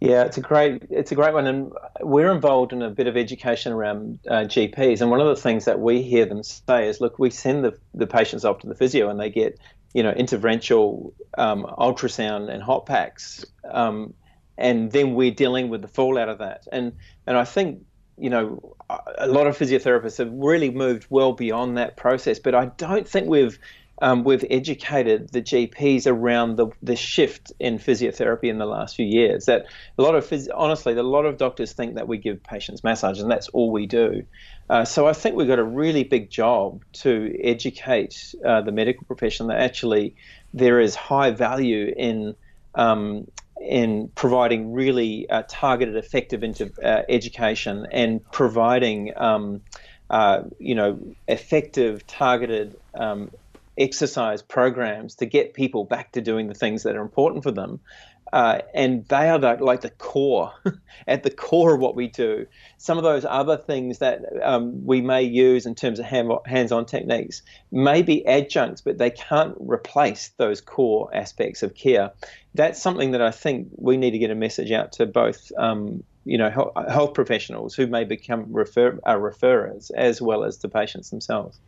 Yeah, 0.00 0.24
it's 0.24 0.38
a 0.38 0.40
great 0.40 0.84
it's 0.88 1.12
a 1.12 1.14
great 1.14 1.34
one, 1.34 1.46
and 1.46 1.72
we're 2.00 2.32
involved 2.32 2.72
in 2.72 2.80
a 2.80 2.88
bit 2.88 3.06
of 3.06 3.18
education 3.18 3.72
around 3.72 4.18
uh, 4.26 4.44
GPs. 4.44 5.02
And 5.02 5.10
one 5.10 5.20
of 5.20 5.26
the 5.26 5.36
things 5.36 5.66
that 5.66 5.78
we 5.78 6.00
hear 6.00 6.24
them 6.24 6.42
say 6.42 6.88
is, 6.88 7.02
look, 7.02 7.18
we 7.18 7.28
send 7.28 7.64
the 7.64 7.78
the 7.94 8.06
patients 8.06 8.46
off 8.46 8.60
to 8.60 8.66
the 8.66 8.74
physio, 8.74 9.10
and 9.10 9.20
they 9.20 9.28
get 9.28 9.58
you 9.92 10.02
know 10.02 10.12
interventional 10.12 11.12
um, 11.36 11.66
ultrasound 11.78 12.50
and 12.50 12.62
hot 12.62 12.86
packs, 12.86 13.44
um, 13.70 14.14
and 14.56 14.90
then 14.90 15.14
we're 15.14 15.32
dealing 15.32 15.68
with 15.68 15.82
the 15.82 15.88
fallout 15.88 16.30
of 16.30 16.38
that. 16.38 16.66
And 16.72 16.94
and 17.26 17.36
I 17.36 17.44
think 17.44 17.82
you 18.16 18.30
know 18.30 18.74
a 19.18 19.26
lot 19.26 19.46
of 19.46 19.58
physiotherapists 19.58 20.16
have 20.16 20.32
really 20.32 20.70
moved 20.70 21.08
well 21.10 21.34
beyond 21.34 21.76
that 21.76 21.98
process, 21.98 22.38
but 22.38 22.54
I 22.54 22.66
don't 22.78 23.06
think 23.06 23.28
we've 23.28 23.58
um, 24.00 24.24
we've 24.24 24.44
educated 24.48 25.30
the 25.30 25.42
GPs 25.42 26.06
around 26.06 26.56
the, 26.56 26.68
the 26.82 26.96
shift 26.96 27.52
in 27.58 27.78
physiotherapy 27.78 28.44
in 28.44 28.58
the 28.58 28.66
last 28.66 28.96
few 28.96 29.04
years. 29.04 29.46
That 29.46 29.66
a 29.98 30.02
lot 30.02 30.14
of 30.14 30.26
phys- 30.26 30.48
honestly, 30.54 30.94
a 30.94 31.02
lot 31.02 31.26
of 31.26 31.36
doctors 31.36 31.72
think 31.72 31.96
that 31.96 32.08
we 32.08 32.18
give 32.18 32.42
patients 32.42 32.82
massage 32.82 33.20
and 33.20 33.30
that's 33.30 33.48
all 33.48 33.70
we 33.70 33.86
do. 33.86 34.24
Uh, 34.68 34.84
so 34.84 35.06
I 35.06 35.12
think 35.12 35.36
we've 35.36 35.48
got 35.48 35.58
a 35.58 35.64
really 35.64 36.04
big 36.04 36.30
job 36.30 36.82
to 36.92 37.36
educate 37.42 38.34
uh, 38.44 38.62
the 38.62 38.72
medical 38.72 39.04
profession 39.04 39.48
that 39.48 39.60
actually 39.60 40.14
there 40.54 40.80
is 40.80 40.94
high 40.94 41.32
value 41.32 41.92
in 41.96 42.34
um, 42.74 43.26
in 43.60 44.08
providing 44.14 44.72
really 44.72 45.28
uh, 45.28 45.42
targeted, 45.46 45.96
effective 45.96 46.42
into, 46.42 46.72
uh, 46.82 47.02
education 47.08 47.86
and 47.92 48.24
providing 48.30 49.12
um, 49.16 49.60
uh, 50.08 50.42
you 50.58 50.74
know 50.74 50.98
effective, 51.28 52.06
targeted 52.06 52.76
um, 52.94 53.30
exercise 53.80 54.42
programs 54.42 55.16
to 55.16 55.26
get 55.26 55.54
people 55.54 55.84
back 55.84 56.12
to 56.12 56.20
doing 56.20 56.46
the 56.46 56.54
things 56.54 56.82
that 56.82 56.94
are 56.96 57.02
important 57.02 57.42
for 57.42 57.50
them. 57.50 57.80
Uh, 58.32 58.60
and 58.74 59.06
they 59.08 59.28
are 59.28 59.38
the, 59.38 59.56
like 59.60 59.80
the 59.80 59.90
core, 59.90 60.52
at 61.08 61.24
the 61.24 61.30
core 61.30 61.74
of 61.74 61.80
what 61.80 61.96
we 61.96 62.06
do. 62.06 62.46
Some 62.78 62.96
of 62.96 63.02
those 63.02 63.24
other 63.24 63.56
things 63.56 63.98
that 63.98 64.22
um, 64.42 64.84
we 64.86 65.00
may 65.00 65.22
use 65.22 65.66
in 65.66 65.74
terms 65.74 65.98
of 65.98 66.04
hand, 66.04 66.30
hands-on 66.46 66.86
techniques 66.86 67.42
may 67.72 68.02
be 68.02 68.24
adjuncts, 68.26 68.82
but 68.82 68.98
they 68.98 69.10
can't 69.10 69.56
replace 69.58 70.28
those 70.36 70.60
core 70.60 71.10
aspects 71.12 71.64
of 71.64 71.74
care. 71.74 72.12
That's 72.54 72.80
something 72.80 73.12
that 73.12 73.22
I 73.22 73.32
think 73.32 73.68
we 73.76 73.96
need 73.96 74.12
to 74.12 74.18
get 74.18 74.30
a 74.30 74.36
message 74.36 74.70
out 74.70 74.92
to 74.92 75.06
both, 75.06 75.50
um, 75.58 76.04
you 76.24 76.38
know, 76.38 76.72
health 76.88 77.14
professionals 77.14 77.74
who 77.74 77.88
may 77.88 78.04
become 78.04 78.46
refer, 78.52 78.98
uh, 79.04 79.14
referrers 79.14 79.90
as 79.92 80.22
well 80.22 80.44
as 80.44 80.58
the 80.58 80.68
patients 80.68 81.10
themselves. 81.10 81.58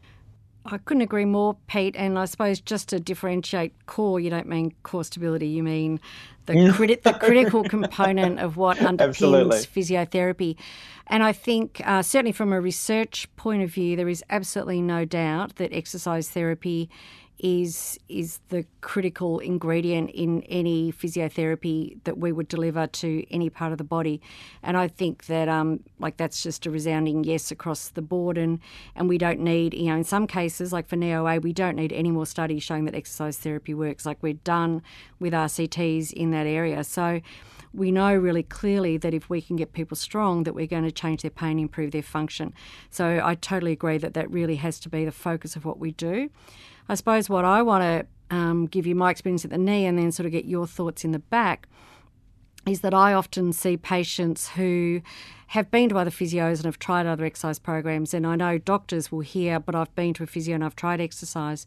I 0.65 0.79
couldn't 0.79 1.03
agree 1.03 1.25
more, 1.25 1.57
Pete. 1.67 1.97
And 1.97 2.19
I 2.19 2.25
suppose 2.25 2.61
just 2.61 2.89
to 2.91 3.01
differentiate 3.01 3.73
core, 3.87 4.21
you 4.21 4.31
don't 4.31 4.47
mean 4.47 4.73
core 4.85 5.05
stability, 5.05 5.49
you 5.49 5.63
mean 5.63 6.01
the, 6.47 6.53
criti- 6.55 7.03
the 7.03 7.15
critical 7.15 7.65
component 7.65 8.39
of 8.39 8.57
what 8.57 8.77
underpins 8.79 9.01
Absolutely. 9.01 9.59
physiotherapy. 9.59 10.57
And 11.09 11.23
I 11.23 11.33
think, 11.33 11.83
uh, 11.85 12.03
certainly 12.03 12.33
from 12.33 12.53
a 12.53 12.61
research 12.61 13.29
point 13.37 13.63
of 13.63 13.71
view, 13.71 13.97
there 13.97 14.09
is 14.09 14.23
absolutely 14.31 14.81
no 14.81 15.05
doubt 15.05 15.57
that 15.57 15.73
exercise 15.73 16.31
therapy 16.31 16.89
is 17.43 17.99
is 18.09 18.39
the 18.49 18.65
critical 18.81 19.41
ingredient 19.41 20.11
in 20.11 20.43
any 20.43 20.93
physiotherapy 20.93 21.99
that 22.05 22.17
we 22.17 22.31
would 22.31 22.47
deliver 22.47 22.87
to 22.87 23.27
any 23.31 23.51
part 23.51 23.73
of 23.73 23.79
the 23.79 23.85
body. 23.85 24.21
And 24.63 24.77
I 24.77 24.87
think 24.87 25.27
that 25.27 25.49
um, 25.49 25.81
like 25.99 26.17
that's 26.17 26.43
just 26.43 26.65
a 26.67 26.71
resounding 26.71 27.25
yes 27.25 27.51
across 27.51 27.89
the 27.89 28.03
board. 28.03 28.39
And 28.39 28.61
and 28.95 29.09
we 29.09 29.19
don't 29.19 29.41
need 29.41 29.75
you 29.75 29.87
know 29.87 29.97
in 29.97 30.05
some 30.05 30.29
cases 30.29 30.73
like 30.73 30.87
for 30.87 30.97
knee 30.97 31.13
OA 31.13 31.39
we 31.41 31.53
don't 31.53 31.77
need 31.77 31.93
any 31.93 32.13
more 32.13 32.27
studies 32.27 32.63
showing 32.63 32.85
that 32.85 32.95
exercise 32.95 33.37
therapy 33.37 33.75
works. 33.75 34.07
Like 34.07 34.23
we're 34.23 34.35
done 34.35 34.81
with 35.19 35.33
RCTs 35.33 36.13
in 36.13 36.31
that 36.31 36.47
area. 36.47 36.85
So 36.85 37.21
we 37.75 37.91
know 37.91 38.15
really 38.15 38.43
clearly 38.43 38.99
that 38.99 39.15
if 39.15 39.31
we 39.31 39.41
can 39.41 39.57
get 39.57 39.73
people 39.73 39.97
strong, 39.97 40.45
that 40.45 40.55
we're 40.55 40.67
going 40.67 40.85
to 40.85 40.93
change 40.93 41.23
their 41.23 41.31
pain, 41.31 41.59
improve 41.59 41.91
their 41.91 42.03
function. 42.03 42.53
So 42.91 43.21
I 43.25 43.35
totally 43.35 43.73
agree 43.73 43.99
that 43.99 44.15
that 44.15 44.31
really 44.31 44.57
has 44.57 44.79
to 44.81 44.89
be 44.89 45.05
the 45.05 45.13
focus 45.13 45.57
of 45.57 45.65
what 45.65 45.79
we 45.79 45.93
do. 45.93 46.31
I 46.89 46.95
suppose 46.95 47.29
what 47.29 47.45
I 47.45 47.63
want 47.63 47.83
to 47.83 48.37
um, 48.37 48.67
give 48.67 48.87
you 48.87 48.95
my 48.95 49.11
experience 49.11 49.45
at 49.45 49.51
the 49.51 49.59
knee 49.59 49.87
and 49.87 49.99
then 49.99 50.11
sort 50.13 50.27
of 50.27 50.33
get 50.33 50.45
your 50.45 50.67
thoughts 50.67 51.05
in 51.05 51.13
the 51.13 51.19
back 51.19 51.69
is 52.67 52.81
that 52.81 52.95
I 52.95 53.13
often 53.13 53.53
see 53.53 53.77
patients 53.77 54.49
who 54.49 55.03
have 55.53 55.71
been 55.71 55.91
to 55.91 55.99
other 55.99 56.11
physios 56.11 56.57
and 56.57 56.65
have 56.65 56.79
tried 56.79 57.05
other 57.05 57.27
exercise 57.27 57.59
programs. 57.59 58.15
And 58.15 58.27
I 58.27 58.37
know 58.37 58.57
doctors 58.57 59.13
will 59.13 59.21
hear, 59.21 59.61
but 59.61 59.75
I've 59.75 59.95
been 59.95 60.15
to 60.15 60.23
a 60.23 60.27
physio 60.27 60.55
and 60.55 60.65
I've 60.65 60.75
tried 60.75 60.99
exercise. 60.99 61.67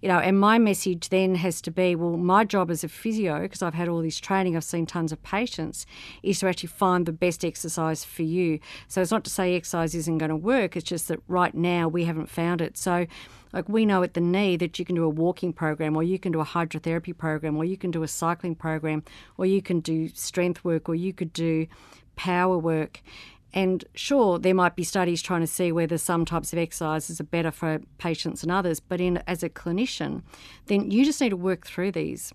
You 0.00 0.08
know, 0.08 0.20
and 0.20 0.38
my 0.38 0.58
message 0.58 1.08
then 1.08 1.34
has 1.34 1.60
to 1.62 1.72
be, 1.72 1.96
well, 1.96 2.16
my 2.16 2.44
job 2.44 2.70
as 2.70 2.84
a 2.84 2.88
physio, 2.88 3.40
because 3.40 3.62
I've 3.62 3.74
had 3.74 3.88
all 3.88 4.00
this 4.00 4.20
training, 4.20 4.56
I've 4.56 4.62
seen 4.62 4.86
tons 4.86 5.10
of 5.10 5.20
patients, 5.24 5.86
is 6.22 6.38
to 6.38 6.46
actually 6.46 6.68
find 6.68 7.04
the 7.04 7.10
best 7.10 7.44
exercise 7.44 8.04
for 8.04 8.22
you. 8.22 8.60
So 8.86 9.02
it's 9.02 9.10
not 9.10 9.24
to 9.24 9.30
say 9.30 9.56
exercise 9.56 9.96
isn't 9.96 10.18
going 10.18 10.28
to 10.28 10.36
work, 10.36 10.76
it's 10.76 10.88
just 10.88 11.08
that 11.08 11.18
right 11.26 11.54
now 11.54 11.88
we 11.88 12.04
haven't 12.04 12.30
found 12.30 12.60
it. 12.60 12.78
So 12.78 13.08
like 13.52 13.68
we 13.68 13.84
know 13.86 14.04
at 14.04 14.14
the 14.14 14.20
knee 14.20 14.56
that 14.56 14.78
you 14.78 14.84
can 14.84 14.94
do 14.94 15.02
a 15.02 15.08
walking 15.08 15.52
program, 15.52 15.96
or 15.96 16.04
you 16.04 16.20
can 16.20 16.30
do 16.30 16.40
a 16.40 16.44
hydrotherapy 16.44 17.16
program, 17.16 17.56
or 17.56 17.64
you 17.64 17.76
can 17.76 17.90
do 17.90 18.04
a 18.04 18.08
cycling 18.08 18.54
program, 18.54 19.02
or 19.36 19.46
you 19.46 19.62
can 19.62 19.80
do 19.80 20.10
strength 20.10 20.62
work, 20.62 20.88
or 20.88 20.94
you 20.94 21.12
could 21.12 21.32
do 21.32 21.66
power 22.16 22.58
work. 22.58 23.02
And 23.52 23.84
sure, 23.94 24.38
there 24.38 24.54
might 24.54 24.76
be 24.76 24.84
studies 24.84 25.22
trying 25.22 25.40
to 25.40 25.46
see 25.46 25.72
whether 25.72 25.96
some 25.96 26.24
types 26.24 26.52
of 26.52 26.58
exercises 26.58 27.20
are 27.20 27.24
better 27.24 27.50
for 27.50 27.80
patients 27.96 28.42
than 28.42 28.50
others, 28.50 28.80
but 28.80 29.00
in 29.00 29.22
as 29.26 29.42
a 29.42 29.48
clinician, 29.48 30.22
then 30.66 30.90
you 30.90 31.04
just 31.04 31.20
need 31.20 31.30
to 31.30 31.36
work 31.36 31.66
through 31.66 31.92
these. 31.92 32.34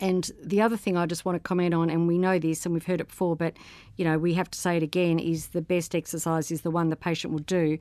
And 0.00 0.30
the 0.42 0.62
other 0.62 0.78
thing 0.78 0.96
I 0.96 1.04
just 1.04 1.26
want 1.26 1.36
to 1.36 1.40
comment 1.40 1.74
on, 1.74 1.90
and 1.90 2.08
we 2.08 2.16
know 2.16 2.38
this 2.38 2.64
and 2.64 2.72
we've 2.72 2.86
heard 2.86 3.02
it 3.02 3.08
before, 3.08 3.36
but 3.36 3.54
you 3.96 4.04
know 4.04 4.18
we 4.18 4.34
have 4.34 4.50
to 4.50 4.58
say 4.58 4.78
it 4.78 4.82
again: 4.82 5.18
is 5.18 5.48
the 5.48 5.60
best 5.60 5.94
exercise 5.94 6.50
is 6.50 6.62
the 6.62 6.70
one 6.70 6.88
the 6.88 6.96
patient 6.96 7.32
will 7.32 7.40
do. 7.40 7.78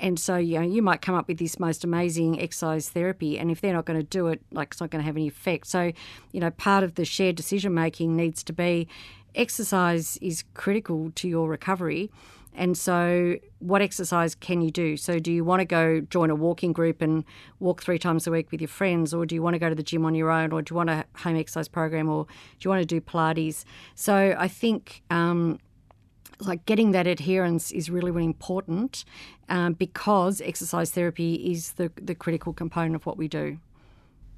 And 0.00 0.18
so 0.18 0.36
you 0.36 0.58
know 0.58 0.66
you 0.66 0.82
might 0.82 1.00
come 1.00 1.14
up 1.14 1.28
with 1.28 1.38
this 1.38 1.60
most 1.60 1.84
amazing 1.84 2.40
exercise 2.40 2.88
therapy, 2.88 3.38
and 3.38 3.50
if 3.50 3.60
they're 3.60 3.72
not 3.72 3.84
going 3.84 4.00
to 4.00 4.06
do 4.06 4.26
it, 4.26 4.42
like 4.50 4.72
it's 4.72 4.80
not 4.80 4.90
going 4.90 5.02
to 5.02 5.06
have 5.06 5.16
any 5.16 5.28
effect. 5.28 5.68
So 5.68 5.92
you 6.32 6.40
know 6.40 6.50
part 6.50 6.82
of 6.82 6.96
the 6.96 7.04
shared 7.04 7.36
decision 7.36 7.72
making 7.72 8.16
needs 8.16 8.42
to 8.44 8.52
be 8.52 8.88
exercise 9.36 10.16
is 10.20 10.42
critical 10.54 11.12
to 11.14 11.28
your 11.28 11.48
recovery 11.48 12.10
and 12.54 12.76
so, 12.76 13.36
what 13.60 13.80
exercise 13.80 14.34
can 14.34 14.60
you 14.60 14.70
do? 14.70 14.96
So, 14.96 15.18
do 15.18 15.32
you 15.32 15.44
want 15.44 15.60
to 15.60 15.64
go 15.64 16.00
join 16.00 16.30
a 16.30 16.34
walking 16.34 16.72
group 16.72 17.00
and 17.00 17.24
walk 17.60 17.82
three 17.82 17.98
times 17.98 18.26
a 18.26 18.30
week 18.30 18.50
with 18.50 18.60
your 18.60 18.68
friends, 18.68 19.14
or 19.14 19.24
do 19.24 19.34
you 19.34 19.42
want 19.42 19.54
to 19.54 19.58
go 19.58 19.68
to 19.68 19.74
the 19.74 19.82
gym 19.82 20.04
on 20.04 20.14
your 20.14 20.30
own, 20.30 20.52
or 20.52 20.60
do 20.60 20.72
you 20.72 20.76
want 20.76 20.90
a 20.90 21.04
home 21.16 21.36
exercise 21.36 21.68
program, 21.68 22.08
or 22.08 22.24
do 22.24 22.30
you 22.62 22.70
want 22.70 22.80
to 22.80 22.86
do 22.86 23.00
Pilates? 23.00 23.64
So, 23.94 24.34
I 24.38 24.48
think 24.48 25.02
um, 25.10 25.58
like 26.40 26.66
getting 26.66 26.90
that 26.90 27.06
adherence 27.06 27.70
is 27.70 27.88
really, 27.88 28.10
really 28.10 28.26
important 28.26 29.04
um, 29.48 29.74
because 29.74 30.40
exercise 30.40 30.90
therapy 30.90 31.34
is 31.34 31.72
the, 31.72 31.92
the 32.00 32.14
critical 32.14 32.52
component 32.52 32.96
of 32.96 33.06
what 33.06 33.16
we 33.16 33.28
do 33.28 33.58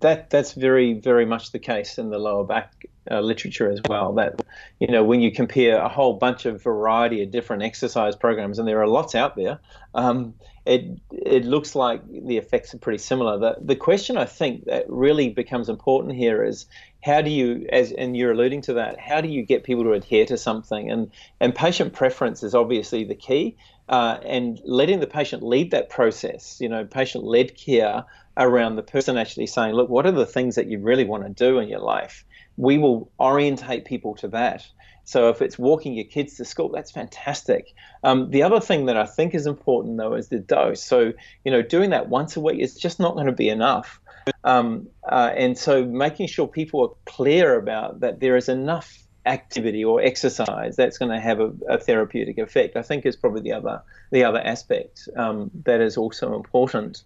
that 0.03 0.31
that's 0.31 0.53
very 0.53 0.95
very 0.95 1.25
much 1.25 1.53
the 1.53 1.59
case 1.59 1.99
in 1.99 2.11
the 2.11 2.19
lower 2.19 2.45
back 2.45 2.87
uh, 3.11 3.21
literature 3.21 3.71
as 3.71 3.81
well. 3.89 4.13
That 4.15 4.43
you 4.79 4.89
know 4.89 5.03
when 5.03 5.21
you 5.21 5.33
compare 5.33 5.79
a 5.79 5.89
whole 5.89 6.15
bunch 6.15 6.47
of 6.47 6.63
variety 6.63 7.23
of 7.23 7.31
different 7.31 7.63
exercise 7.63 8.15
programs, 8.15 8.59
and 8.59 8.69
there 8.69 8.81
are 8.81 8.89
lots 8.89 9.15
out 9.15 9.35
there, 9.37 9.61
um, 9.95 10.35
it 10.67 11.01
it 11.11 11.45
looks 11.45 11.75
like 11.75 12.03
the 12.07 12.37
effects 12.37 12.75
are 12.75 12.79
pretty 12.79 12.99
similar. 12.99 13.39
The 13.39 13.57
the 13.61 13.77
question 13.77 14.17
I 14.17 14.27
think 14.27 14.67
that 14.67 14.85
really 14.89 15.31
becomes 15.31 15.69
important 15.69 16.15
here 16.15 16.45
is 16.45 16.67
how 17.03 17.21
do 17.21 17.31
you, 17.31 17.67
as 17.71 17.91
and 17.91 18.17
you're 18.17 18.33
alluding 18.33 18.63
to 18.63 18.75
that, 18.75 19.01
how 19.01 19.21
do 19.21 19.29
you 19.29 19.43
get 19.43 19.65
people 19.65 19.83
to 19.85 19.93
adhere 19.93 20.25
to 20.27 20.39
something? 20.39 20.91
And 20.91 21.11
and 21.41 21.55
patient 21.55 21.93
preference 21.93 22.43
is 22.43 22.55
obviously 22.55 23.05
the 23.05 23.17
key. 23.17 23.57
Uh, 23.89 24.19
and 24.25 24.61
letting 24.65 25.01
the 25.01 25.07
patient 25.07 25.43
lead 25.43 25.71
that 25.73 25.91
process, 25.91 26.59
you 26.61 26.69
know, 26.69 26.85
patient 26.85 27.25
led 27.25 27.57
care 27.57 28.05
around 28.37 28.77
the 28.77 28.83
person 28.83 29.19
actually 29.19 29.47
saying, 29.47 29.75
look, 29.75 29.89
what 29.89 30.07
are 30.07 30.13
the 30.13 30.25
things 30.25 30.55
that 30.55 30.69
you 30.69 30.79
really 30.79 31.05
want 31.05 31.25
to 31.25 31.31
do 31.31 31.59
in 31.59 31.69
your 31.69 31.81
life? 31.81 32.25
We 32.57 32.79
will 32.79 33.11
orientate 33.19 33.85
people 33.85 34.15
to 34.17 34.29
that. 34.29 34.67
So 35.05 35.29
if 35.29 35.43
it's 35.43 35.59
walking 35.59 35.95
your 35.95 36.05
kids 36.05 36.37
to 36.37 36.45
school, 36.45 36.69
that's 36.69 36.91
fantastic. 36.91 37.75
Um, 38.05 38.31
the 38.31 38.43
other 38.43 38.61
thing 38.61 38.87
that 38.87 38.97
I 38.97 39.07
think 39.07 39.35
is 39.35 39.47
important 39.47 39.99
though 39.99 40.15
is 40.15 40.29
the 40.29 40.39
dose. 40.39 40.83
So 40.83 41.13
you 41.45 41.53
know, 41.53 41.63
doing 41.63 41.91
that 41.91 42.09
once 42.09 42.37
a 42.37 42.41
week 42.41 42.61
is 42.61 42.75
just 42.75 43.01
not 43.01 43.15
going 43.15 43.27
to 43.27 43.33
be 43.33 43.49
enough. 43.49 44.01
Um, 44.45 44.89
uh, 45.09 45.33
and 45.37 45.59
so 45.59 45.85
making 45.85 46.29
sure 46.29 46.47
people 46.47 46.83
are 46.83 47.13
clear 47.13 47.59
about 47.59 48.01
that 48.01 48.21
there 48.21 48.37
is 48.37 48.49
enough 48.49 49.03
activity 49.25 49.85
or 49.85 50.01
exercise 50.01 50.75
that's 50.75 50.99
going 50.99 51.11
to 51.11 51.21
have 51.21 51.39
a, 51.39 51.53
a, 51.69 51.79
therapeutic 51.79 52.39
effect, 52.39 52.77
I 52.77 52.83
think 52.83 53.07
is 53.07 53.17
probably 53.17 53.43
the 53.43 53.53
other 53.53 53.83
the 54.11 54.25
other 54.25 54.41
aspect 54.41 55.09
um, 55.17 55.51
that 55.65 55.81
is 55.81 55.97
also 55.97 56.35
important 56.35 57.05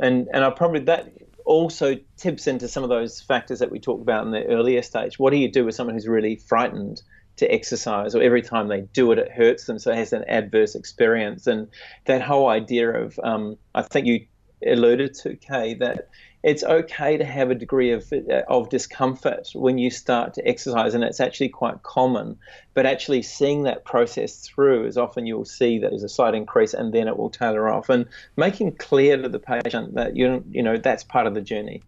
and 0.00 0.28
and 0.32 0.44
I 0.44 0.50
probably 0.50 0.80
that 0.80 1.12
also 1.44 1.96
tips 2.16 2.46
into 2.46 2.68
some 2.68 2.82
of 2.82 2.90
those 2.90 3.20
factors 3.20 3.58
that 3.60 3.70
we 3.70 3.80
talked 3.80 4.02
about 4.02 4.26
in 4.26 4.32
the 4.32 4.44
earlier 4.46 4.82
stage. 4.82 5.18
What 5.18 5.30
do 5.30 5.38
you 5.38 5.50
do 5.50 5.64
with 5.64 5.74
someone 5.74 5.94
who's 5.94 6.06
really 6.06 6.36
frightened 6.36 7.00
to 7.36 7.50
exercise, 7.50 8.14
or 8.14 8.22
every 8.22 8.42
time 8.42 8.68
they 8.68 8.82
do 8.82 9.10
it, 9.12 9.18
it 9.18 9.32
hurts 9.32 9.64
them, 9.64 9.78
so 9.78 9.90
it 9.92 9.96
has 9.96 10.12
an 10.12 10.24
adverse 10.28 10.74
experience? 10.74 11.46
And 11.46 11.68
that 12.04 12.20
whole 12.20 12.48
idea 12.48 12.90
of, 12.90 13.18
um, 13.22 13.56
I 13.74 13.82
think 13.82 14.06
you 14.06 14.26
alluded 14.66 15.14
to, 15.14 15.36
Kay, 15.36 15.74
that 15.74 16.08
it's 16.48 16.64
okay 16.64 17.18
to 17.18 17.26
have 17.26 17.50
a 17.50 17.54
degree 17.54 17.92
of, 17.92 18.10
of 18.48 18.70
discomfort 18.70 19.50
when 19.54 19.76
you 19.76 19.90
start 19.90 20.32
to 20.32 20.48
exercise, 20.48 20.94
and 20.94 21.04
it's 21.04 21.20
actually 21.20 21.50
quite 21.50 21.82
common. 21.82 22.38
But 22.72 22.86
actually 22.86 23.20
seeing 23.20 23.64
that 23.64 23.84
process 23.84 24.38
through 24.38 24.86
is 24.86 24.96
often 24.96 25.26
you'll 25.26 25.44
see 25.44 25.78
that 25.78 25.90
there's 25.90 26.02
a 26.02 26.08
slight 26.08 26.34
increase, 26.34 26.72
and 26.72 26.94
then 26.94 27.06
it 27.06 27.18
will 27.18 27.28
tailor 27.28 27.68
off. 27.68 27.90
And 27.90 28.06
making 28.38 28.76
clear 28.76 29.20
to 29.20 29.28
the 29.28 29.38
patient 29.38 29.94
that 29.96 30.16
you 30.16 30.42
you 30.50 30.62
know 30.62 30.78
that's 30.78 31.04
part 31.04 31.26
of 31.26 31.34
the 31.34 31.42
journey. 31.42 31.82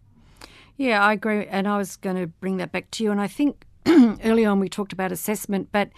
Yeah, 0.77 1.03
I 1.03 1.13
agree, 1.13 1.47
and 1.47 1.67
I 1.67 1.77
was 1.77 1.95
going 1.95 2.17
to 2.17 2.27
bring 2.27 2.57
that 2.57 2.71
back 2.71 2.91
to 2.91 3.03
you. 3.03 3.09
And 3.09 3.19
I 3.19 3.27
think 3.27 3.65
early 3.87 4.45
on 4.45 4.59
we 4.59 4.69
talked 4.69 4.93
about 4.93 5.11
assessment, 5.11 5.69
but 5.71 5.89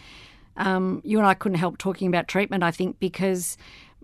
um, 0.55 1.01
you 1.03 1.17
and 1.17 1.27
I 1.27 1.34
couldn't 1.34 1.58
help 1.58 1.77
talking 1.77 2.08
about 2.08 2.29
treatment. 2.29 2.63
I 2.63 2.72
think 2.72 2.98
because 3.01 3.58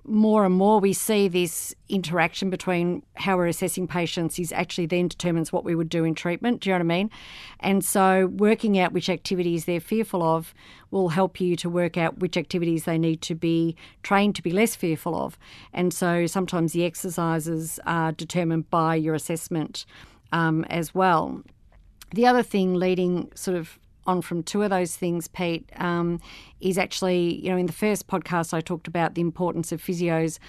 more 0.09 0.45
and 0.45 0.55
more 0.55 0.79
we 0.79 0.93
see 0.93 1.27
this 1.27 1.73
interaction 1.87 2.49
between 2.49 3.03
how 3.15 3.37
we're 3.37 3.47
assessing 3.47 3.87
patients 3.87 4.39
is 4.39 4.51
actually 4.51 4.87
then 4.87 5.07
determines 5.07 5.51
what 5.51 5.63
we 5.63 5.75
would 5.75 5.89
do 5.89 6.03
in 6.03 6.15
treatment. 6.15 6.61
Do 6.61 6.69
you 6.69 6.73
know 6.73 6.83
what 6.83 6.93
I 6.93 6.97
mean? 6.97 7.11
And 7.59 7.85
so 7.85 8.27
working 8.27 8.79
out 8.79 8.91
which 8.91 9.09
activities 9.09 9.65
they're 9.65 9.79
fearful 9.79 10.23
of 10.23 10.53
will 10.91 11.09
help 11.09 11.39
you 11.39 11.55
to 11.57 11.69
work 11.69 11.97
out 11.97 12.19
which 12.19 12.37
activities 12.37 12.85
they 12.85 12.97
need 12.97 13.21
to 13.21 13.35
be 13.35 13.75
trained 14.03 14.35
to 14.35 14.41
be 14.41 14.51
less 14.51 14.75
fearful 14.75 15.15
of. 15.15 15.37
And 15.73 15.93
so 15.93 16.25
sometimes 16.25 16.73
the 16.73 16.85
exercises 16.85 17.79
are 17.85 18.11
determined 18.11 18.69
by 18.69 18.95
your 18.95 19.15
assessment 19.15 19.85
um, 20.31 20.63
as 20.65 20.93
well. 20.95 21.43
The 22.11 22.25
other 22.25 22.43
thing 22.43 22.73
leading 22.73 23.31
sort 23.35 23.55
of 23.55 23.77
on 24.09 24.21
from 24.21 24.43
two 24.43 24.63
of 24.63 24.71
those 24.71 24.95
things, 24.97 25.27
Pete, 25.27 25.69
um, 25.77 26.19
is 26.59 26.77
actually, 26.77 27.35
you 27.43 27.51
know, 27.51 27.57
in 27.57 27.67
the 27.67 27.73
first 27.73 28.07
podcast, 28.07 28.53
I 28.53 28.59
talked 28.59 28.87
about 28.87 29.13
the 29.13 29.21
importance 29.21 29.71
of 29.71 29.81
physios. 29.81 30.39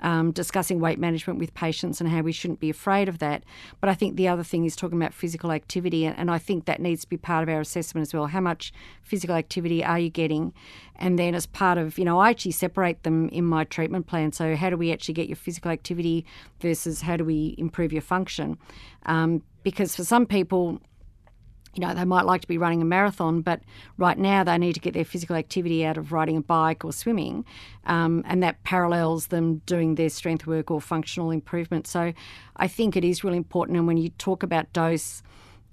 Um, 0.00 0.30
discussing 0.30 0.78
weight 0.78 1.00
management 1.00 1.40
with 1.40 1.52
patients 1.54 2.00
and 2.00 2.08
how 2.08 2.20
we 2.20 2.30
shouldn't 2.30 2.60
be 2.60 2.70
afraid 2.70 3.08
of 3.08 3.18
that. 3.18 3.42
But 3.80 3.90
I 3.90 3.94
think 3.94 4.14
the 4.14 4.28
other 4.28 4.44
thing 4.44 4.64
is 4.64 4.76
talking 4.76 4.96
about 4.96 5.12
physical 5.12 5.50
activity, 5.50 6.06
and, 6.06 6.30
I 6.30 6.38
think 6.38 6.66
that 6.66 6.80
needs 6.80 7.00
to 7.00 7.08
be 7.08 7.16
part 7.16 7.42
of 7.42 7.52
our 7.52 7.60
assessment 7.60 8.06
as 8.06 8.14
well. 8.14 8.26
How 8.26 8.38
much 8.40 8.72
physical 9.02 9.34
activity 9.34 9.82
are 9.82 9.98
you 9.98 10.08
getting? 10.08 10.52
And 10.94 11.18
then, 11.18 11.34
as 11.34 11.46
part 11.46 11.78
of, 11.78 11.98
you 11.98 12.04
know, 12.04 12.20
I 12.20 12.30
actually 12.30 12.52
separate 12.52 13.02
them 13.02 13.28
in 13.30 13.44
my 13.44 13.64
treatment 13.64 14.06
plan. 14.06 14.30
So, 14.30 14.54
how 14.54 14.70
do 14.70 14.76
we 14.76 14.92
actually 14.92 15.14
get 15.14 15.26
your 15.26 15.34
physical 15.34 15.72
activity 15.72 16.24
versus 16.60 17.00
how 17.00 17.16
do 17.16 17.24
we 17.24 17.56
improve 17.58 17.92
your 17.92 18.02
function? 18.02 18.56
Um, 19.06 19.42
because 19.64 19.96
for 19.96 20.04
some 20.04 20.26
people, 20.26 20.80
you 21.78 21.86
know, 21.86 21.94
they 21.94 22.04
might 22.04 22.26
like 22.26 22.40
to 22.40 22.48
be 22.48 22.58
running 22.58 22.82
a 22.82 22.84
marathon, 22.84 23.40
but 23.40 23.60
right 23.98 24.18
now 24.18 24.42
they 24.42 24.58
need 24.58 24.72
to 24.72 24.80
get 24.80 24.94
their 24.94 25.04
physical 25.04 25.36
activity 25.36 25.86
out 25.86 25.96
of 25.96 26.10
riding 26.10 26.36
a 26.36 26.40
bike 26.40 26.84
or 26.84 26.92
swimming, 26.92 27.44
um, 27.86 28.24
and 28.26 28.42
that 28.42 28.60
parallels 28.64 29.28
them 29.28 29.58
doing 29.64 29.94
their 29.94 30.08
strength 30.08 30.44
work 30.44 30.72
or 30.72 30.80
functional 30.80 31.30
improvement. 31.30 31.86
So 31.86 32.12
I 32.56 32.66
think 32.66 32.96
it 32.96 33.04
is 33.04 33.22
really 33.22 33.36
important. 33.36 33.78
And 33.78 33.86
when 33.86 33.96
you 33.96 34.08
talk 34.08 34.42
about 34.42 34.72
dose, 34.72 35.22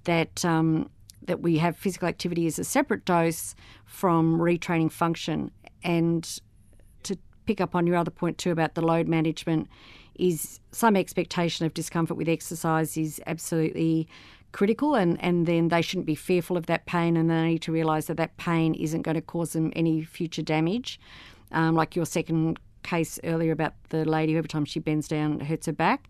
that 0.04 0.44
um, 0.44 0.88
that 1.22 1.40
we 1.40 1.58
have 1.58 1.76
physical 1.76 2.06
activity 2.06 2.46
as 2.46 2.60
a 2.60 2.64
separate 2.64 3.04
dose 3.04 3.56
from 3.84 4.38
retraining 4.38 4.92
function, 4.92 5.50
and 5.82 6.40
to 7.02 7.18
pick 7.46 7.60
up 7.60 7.74
on 7.74 7.84
your 7.84 7.96
other 7.96 8.12
point 8.12 8.38
too 8.38 8.52
about 8.52 8.76
the 8.76 8.80
load 8.80 9.08
management, 9.08 9.66
is 10.14 10.60
some 10.70 10.94
expectation 10.94 11.66
of 11.66 11.74
discomfort 11.74 12.16
with 12.16 12.28
exercise 12.28 12.96
is 12.96 13.20
absolutely 13.26 14.06
critical 14.52 14.94
and, 14.94 15.22
and 15.22 15.46
then 15.46 15.68
they 15.68 15.82
shouldn't 15.82 16.06
be 16.06 16.14
fearful 16.14 16.56
of 16.56 16.66
that 16.66 16.86
pain 16.86 17.16
and 17.16 17.30
they 17.30 17.42
need 17.42 17.62
to 17.62 17.72
realise 17.72 18.06
that 18.06 18.16
that 18.16 18.36
pain 18.36 18.74
isn't 18.74 19.02
going 19.02 19.14
to 19.14 19.20
cause 19.20 19.52
them 19.52 19.72
any 19.74 20.02
future 20.02 20.42
damage. 20.42 21.00
Um, 21.52 21.74
like 21.74 21.96
your 21.96 22.06
second 22.06 22.58
case 22.82 23.18
earlier 23.24 23.52
about 23.52 23.74
the 23.88 24.04
lady 24.04 24.36
every 24.36 24.48
time 24.48 24.64
she 24.64 24.80
bends 24.80 25.08
down 25.08 25.40
hurts 25.40 25.66
her 25.66 25.72
back. 25.72 26.08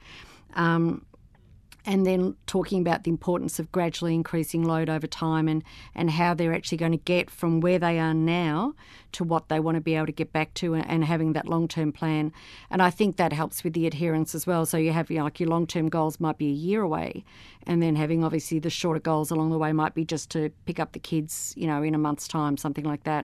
Um, 0.54 1.04
and 1.86 2.04
then 2.04 2.34
talking 2.46 2.80
about 2.80 3.04
the 3.04 3.10
importance 3.10 3.60
of 3.60 3.70
gradually 3.70 4.12
increasing 4.12 4.64
load 4.64 4.90
over 4.90 5.06
time 5.06 5.46
and, 5.46 5.62
and 5.94 6.10
how 6.10 6.34
they're 6.34 6.52
actually 6.52 6.78
going 6.78 6.92
to 6.92 6.98
get 6.98 7.30
from 7.30 7.60
where 7.60 7.78
they 7.78 8.00
are 8.00 8.12
now 8.12 8.74
to 9.12 9.22
what 9.22 9.48
they 9.48 9.60
want 9.60 9.76
to 9.76 9.80
be 9.80 9.94
able 9.94 10.06
to 10.06 10.12
get 10.12 10.32
back 10.32 10.52
to 10.54 10.74
and, 10.74 11.04
having 11.04 11.32
that 11.34 11.46
long 11.46 11.68
term 11.68 11.92
plan. 11.92 12.32
And 12.70 12.82
I 12.82 12.90
think 12.90 13.16
that 13.16 13.32
helps 13.32 13.62
with 13.62 13.74
the 13.74 13.86
adherence 13.86 14.34
as 14.34 14.46
well. 14.46 14.66
So 14.66 14.76
you 14.76 14.92
have 14.92 15.08
you 15.10 15.18
know, 15.18 15.24
like 15.24 15.38
your 15.38 15.48
long 15.48 15.66
term 15.66 15.88
goals 15.88 16.18
might 16.18 16.36
be 16.36 16.48
a 16.48 16.52
year 16.52 16.82
away, 16.82 17.24
and 17.64 17.80
then 17.80 17.94
having 17.94 18.24
obviously 18.24 18.58
the 18.58 18.70
shorter 18.70 19.00
goals 19.00 19.30
along 19.30 19.50
the 19.50 19.58
way 19.58 19.72
might 19.72 19.94
be 19.94 20.04
just 20.04 20.30
to 20.30 20.50
pick 20.64 20.80
up 20.80 20.92
the 20.92 20.98
kids, 20.98 21.54
you 21.56 21.68
know, 21.68 21.82
in 21.82 21.94
a 21.94 21.98
month's 21.98 22.26
time, 22.26 22.56
something 22.56 22.84
like 22.84 23.04
that 23.04 23.22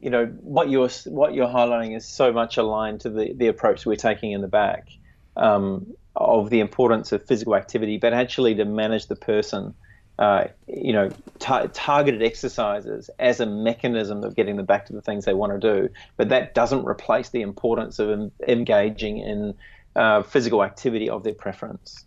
you 0.00 0.10
know 0.10 0.26
what 0.40 0.68
you're 0.68 0.88
what 1.06 1.32
you're 1.32 1.46
highlighting 1.46 1.96
is 1.96 2.04
so 2.04 2.32
much 2.32 2.56
aligned 2.56 3.00
to 3.00 3.08
the 3.08 3.34
the 3.34 3.46
approach 3.46 3.86
we're 3.86 3.94
taking 3.94 4.32
in 4.32 4.40
the 4.40 4.48
back. 4.48 4.88
Um, 5.36 5.94
of 6.16 6.50
the 6.50 6.60
importance 6.60 7.12
of 7.12 7.24
physical 7.26 7.54
activity, 7.54 7.98
but 7.98 8.12
actually 8.12 8.54
to 8.54 8.64
manage 8.64 9.06
the 9.06 9.16
person. 9.16 9.74
Uh, 10.18 10.44
you 10.68 10.92
know, 10.92 11.10
tar- 11.38 11.66
targeted 11.68 12.22
exercises 12.22 13.08
as 13.18 13.40
a 13.40 13.46
mechanism 13.46 14.22
of 14.22 14.36
getting 14.36 14.56
them 14.56 14.66
back 14.66 14.84
to 14.86 14.92
the 14.92 15.00
things 15.00 15.24
they 15.24 15.34
want 15.34 15.52
to 15.52 15.58
do. 15.58 15.88
But 16.16 16.28
that 16.28 16.54
doesn't 16.54 16.84
replace 16.84 17.30
the 17.30 17.40
importance 17.40 17.98
of 17.98 18.10
em- 18.10 18.32
engaging 18.46 19.18
in 19.18 19.54
uh, 19.96 20.22
physical 20.22 20.62
activity 20.62 21.08
of 21.08 21.24
their 21.24 21.34
preference. 21.34 22.04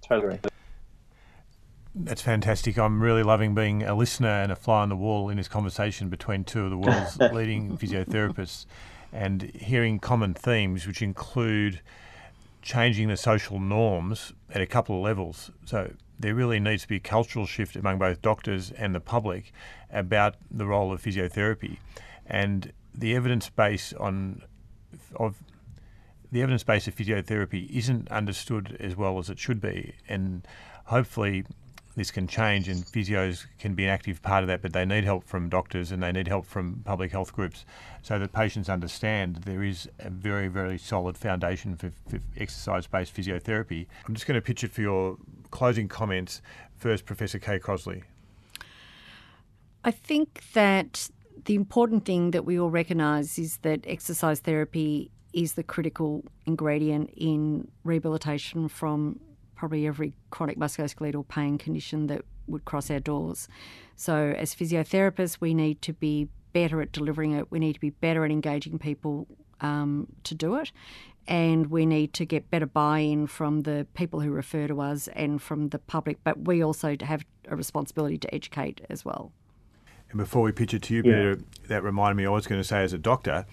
Totally. 0.00 0.40
That's 1.94 2.22
fantastic. 2.22 2.78
I'm 2.78 3.02
really 3.02 3.22
loving 3.22 3.54
being 3.54 3.82
a 3.82 3.94
listener 3.94 4.28
and 4.28 4.50
a 4.50 4.56
fly 4.56 4.80
on 4.82 4.88
the 4.88 4.96
wall 4.96 5.28
in 5.28 5.36
this 5.36 5.48
conversation 5.48 6.08
between 6.08 6.44
two 6.44 6.64
of 6.64 6.70
the 6.70 6.78
world's 6.78 7.18
leading 7.32 7.76
physiotherapists 7.76 8.64
and 9.12 9.42
hearing 9.42 9.98
common 9.98 10.32
themes, 10.32 10.86
which 10.86 11.02
include 11.02 11.80
changing 12.62 13.08
the 13.08 13.16
social 13.16 13.58
norms 13.58 14.32
at 14.50 14.60
a 14.60 14.66
couple 14.66 14.96
of 14.96 15.02
levels. 15.02 15.50
So 15.64 15.92
there 16.18 16.34
really 16.34 16.60
needs 16.60 16.82
to 16.82 16.88
be 16.88 16.96
a 16.96 17.00
cultural 17.00 17.46
shift 17.46 17.76
among 17.76 17.98
both 17.98 18.22
doctors 18.22 18.70
and 18.70 18.94
the 18.94 19.00
public 19.00 19.52
about 19.90 20.36
the 20.50 20.66
role 20.66 20.92
of 20.92 21.02
physiotherapy, 21.02 21.78
and 22.26 22.72
the 22.94 23.14
evidence 23.14 23.48
base 23.50 23.92
on 23.94 24.42
of 25.16 25.42
the 26.30 26.40
evidence 26.40 26.62
base 26.62 26.86
of 26.86 26.94
physiotherapy 26.94 27.68
isn't 27.70 28.08
understood 28.10 28.76
as 28.80 28.96
well 28.96 29.18
as 29.18 29.28
it 29.28 29.38
should 29.38 29.60
be, 29.60 29.94
and 30.08 30.46
hopefully 30.86 31.44
this 31.94 32.10
can 32.10 32.26
change 32.26 32.68
and 32.68 32.84
physios 32.84 33.46
can 33.58 33.74
be 33.74 33.84
an 33.84 33.90
active 33.90 34.22
part 34.22 34.42
of 34.42 34.48
that, 34.48 34.62
but 34.62 34.72
they 34.72 34.84
need 34.84 35.04
help 35.04 35.24
from 35.24 35.48
doctors 35.48 35.92
and 35.92 36.02
they 36.02 36.12
need 36.12 36.28
help 36.28 36.46
from 36.46 36.82
public 36.84 37.12
health 37.12 37.32
groups 37.32 37.64
so 38.02 38.18
that 38.18 38.32
patients 38.32 38.68
understand 38.68 39.36
there 39.44 39.62
is 39.62 39.88
a 39.98 40.10
very, 40.10 40.48
very 40.48 40.78
solid 40.78 41.16
foundation 41.18 41.76
for, 41.76 41.92
for 42.08 42.20
exercise 42.36 42.86
based 42.86 43.14
physiotherapy. 43.14 43.86
I'm 44.06 44.14
just 44.14 44.26
going 44.26 44.36
to 44.36 44.42
pitch 44.44 44.64
it 44.64 44.72
for 44.72 44.80
your 44.80 45.18
closing 45.50 45.88
comments. 45.88 46.40
First, 46.76 47.04
Professor 47.04 47.38
Kay 47.38 47.58
Crossley. 47.58 48.02
I 49.84 49.90
think 49.90 50.42
that 50.54 51.10
the 51.44 51.54
important 51.54 52.04
thing 52.04 52.30
that 52.30 52.44
we 52.44 52.58
all 52.58 52.70
recognise 52.70 53.38
is 53.38 53.58
that 53.58 53.80
exercise 53.86 54.40
therapy 54.40 55.10
is 55.32 55.54
the 55.54 55.62
critical 55.62 56.24
ingredient 56.46 57.10
in 57.16 57.68
rehabilitation 57.84 58.68
from 58.68 59.18
probably 59.62 59.86
every 59.86 60.12
chronic 60.30 60.58
musculoskeletal 60.58 61.28
pain 61.28 61.56
condition 61.56 62.08
that 62.08 62.24
would 62.48 62.64
cross 62.64 62.90
our 62.90 62.98
doors. 62.98 63.46
So, 63.94 64.34
as 64.36 64.56
physiotherapists, 64.56 65.36
we 65.38 65.54
need 65.54 65.80
to 65.82 65.92
be 65.92 66.26
better 66.52 66.82
at 66.82 66.90
delivering 66.90 67.30
it. 67.30 67.48
We 67.52 67.60
need 67.60 67.74
to 67.74 67.78
be 67.78 67.90
better 67.90 68.24
at 68.24 68.32
engaging 68.32 68.80
people 68.80 69.28
um, 69.60 70.08
to 70.24 70.34
do 70.34 70.56
it. 70.56 70.72
And 71.28 71.68
we 71.68 71.86
need 71.86 72.12
to 72.14 72.24
get 72.24 72.50
better 72.50 72.66
buy 72.66 72.98
in 72.98 73.28
from 73.28 73.60
the 73.60 73.86
people 73.94 74.18
who 74.18 74.32
refer 74.32 74.66
to 74.66 74.80
us 74.80 75.06
and 75.14 75.40
from 75.40 75.68
the 75.68 75.78
public. 75.78 76.18
But 76.24 76.40
we 76.40 76.60
also 76.64 76.96
have 77.00 77.24
a 77.46 77.54
responsibility 77.54 78.18
to 78.18 78.34
educate 78.34 78.80
as 78.90 79.04
well. 79.04 79.30
And 80.10 80.18
before 80.18 80.42
we 80.42 80.50
pitch 80.50 80.74
it 80.74 80.82
to 80.82 80.94
you, 80.94 81.04
Peter, 81.04 81.30
yeah. 81.38 81.68
that 81.68 81.84
reminded 81.84 82.16
me, 82.16 82.26
I 82.26 82.30
was 82.30 82.48
going 82.48 82.60
to 82.60 82.66
say 82.66 82.82
as 82.82 82.92
a 82.92 82.98
doctor, 82.98 83.46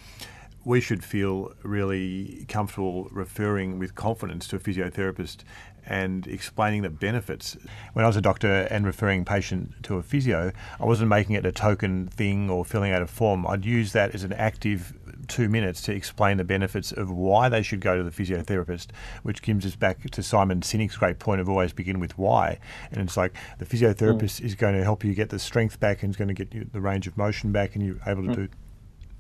we 0.66 0.82
should 0.82 1.04
feel 1.04 1.54
really 1.64 2.46
comfortable 2.48 3.08
referring 3.12 3.80
with 3.80 3.96
confidence 3.96 4.48
to 4.48 4.58
a 4.58 4.60
physiotherapist 4.60 5.38
and 5.86 6.28
explaining 6.28 6.82
the 6.82 6.90
benefits. 6.90 7.58
When 7.94 8.06
I 8.06 8.08
was 8.08 8.18
a 8.18 8.22
doctor 8.22 8.68
and 8.70 8.86
referring 8.86 9.26
patient 9.26 9.84
to 9.84 9.98
a 9.98 10.04
physio, 10.04 10.52
I 10.80 10.86
wasn't 10.86 11.10
making 11.10 11.36
it 11.36 11.46
a 11.46 11.52
token 11.52 12.08
thing 12.08 12.50
or 12.50 12.66
filling 12.66 12.92
out 12.92 13.02
a 13.02 13.08
form. 13.08 13.46
I'd 13.48 13.66
use 13.66 13.94
that 13.94 14.14
as 14.14 14.24
an 14.24 14.34
active 14.34 14.94
two 15.28 15.48
minutes 15.48 15.82
to 15.84 15.94
explain 15.94 16.38
the 16.38 16.44
benefits 16.44 16.92
of 16.92 17.12
why 17.12 17.48
they 17.50 17.62
should 17.62 17.80
go 17.80 17.96
to 17.96 18.04
the 18.04 18.12
physiotherapist, 18.12 18.88
which 19.24 19.42
gives 19.42 19.66
us 19.66 19.76
back 19.76 20.10
to 20.10 20.24
Simon 20.24 20.62
Sinek's 20.62 20.98
great 20.98 21.20
point 21.20 21.40
of 21.40 21.48
always 21.48 21.72
begin 21.72 22.00
with 22.00 22.18
why. 22.18 22.60
And 22.92 23.02
it's 23.02 23.16
like 23.16 23.34
the 23.60 23.66
physiotherapist 23.66 24.42
mm. 24.42 24.46
is 24.46 24.56
going 24.56 24.76
to 24.76 24.84
help 24.84 25.04
you 25.04 25.14
get 25.14 25.30
the 25.30 25.40
strength 25.40 25.80
back 25.80 26.04
and 26.04 26.10
is 26.10 26.18
going 26.18 26.28
to 26.28 26.34
get 26.34 26.54
you 26.54 26.68
the 26.72 26.82
range 26.82 27.08
of 27.08 27.16
motion 27.16 27.52
back, 27.52 27.76
and 27.76 27.86
you're 27.86 28.00
able 28.06 28.24
to 28.24 28.30
mm. 28.30 28.36
do 28.36 28.48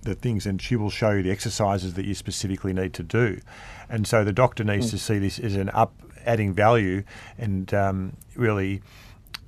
the 0.01 0.15
things, 0.15 0.45
and 0.45 0.61
she 0.61 0.75
will 0.75 0.89
show 0.89 1.11
you 1.11 1.21
the 1.21 1.31
exercises 1.31 1.93
that 1.93 2.05
you 2.05 2.15
specifically 2.15 2.73
need 2.73 2.93
to 2.93 3.03
do. 3.03 3.39
And 3.89 4.07
so 4.07 4.23
the 4.23 4.33
doctor 4.33 4.63
needs 4.63 4.87
mm. 4.87 4.91
to 4.91 4.97
see 4.97 5.19
this 5.19 5.39
as 5.39 5.55
an 5.55 5.69
up 5.69 5.93
adding 6.25 6.53
value 6.53 7.03
and 7.37 7.73
um, 7.73 8.13
really 8.35 8.81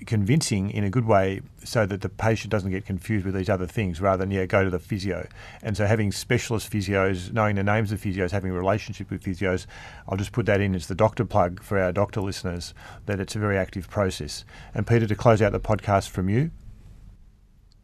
convincing 0.05 0.71
in 0.71 0.83
a 0.83 0.89
good 0.89 1.05
way 1.05 1.41
so 1.63 1.85
that 1.85 2.01
the 2.01 2.09
patient 2.09 2.49
doesn't 2.49 2.71
get 2.71 2.85
confused 2.85 3.25
with 3.25 3.35
these 3.35 3.49
other 3.49 3.67
things 3.67 4.01
rather 4.01 4.23
than 4.23 4.31
yeah 4.31 4.45
go 4.45 4.63
to 4.63 4.69
the 4.69 4.79
physio. 4.79 5.27
And 5.61 5.77
so 5.77 5.85
having 5.85 6.11
specialist 6.11 6.71
physios 6.71 7.31
knowing 7.31 7.55
the 7.55 7.63
names 7.63 7.91
of 7.91 8.01
physios 8.01 8.31
having 8.31 8.51
a 8.51 8.53
relationship 8.53 9.09
with 9.09 9.23
physios 9.23 9.65
I'll 10.07 10.17
just 10.17 10.31
put 10.31 10.45
that 10.47 10.61
in 10.61 10.73
as 10.75 10.87
the 10.87 10.95
doctor 10.95 11.25
plug 11.25 11.61
for 11.61 11.79
our 11.79 11.91
doctor 11.91 12.21
listeners 12.21 12.73
that 13.05 13.19
it's 13.19 13.35
a 13.35 13.39
very 13.39 13.57
active 13.57 13.89
process. 13.89 14.43
And 14.73 14.87
Peter 14.87 15.07
to 15.07 15.15
close 15.15 15.41
out 15.41 15.51
the 15.51 15.59
podcast 15.59 16.09
from 16.09 16.29
you. 16.29 16.51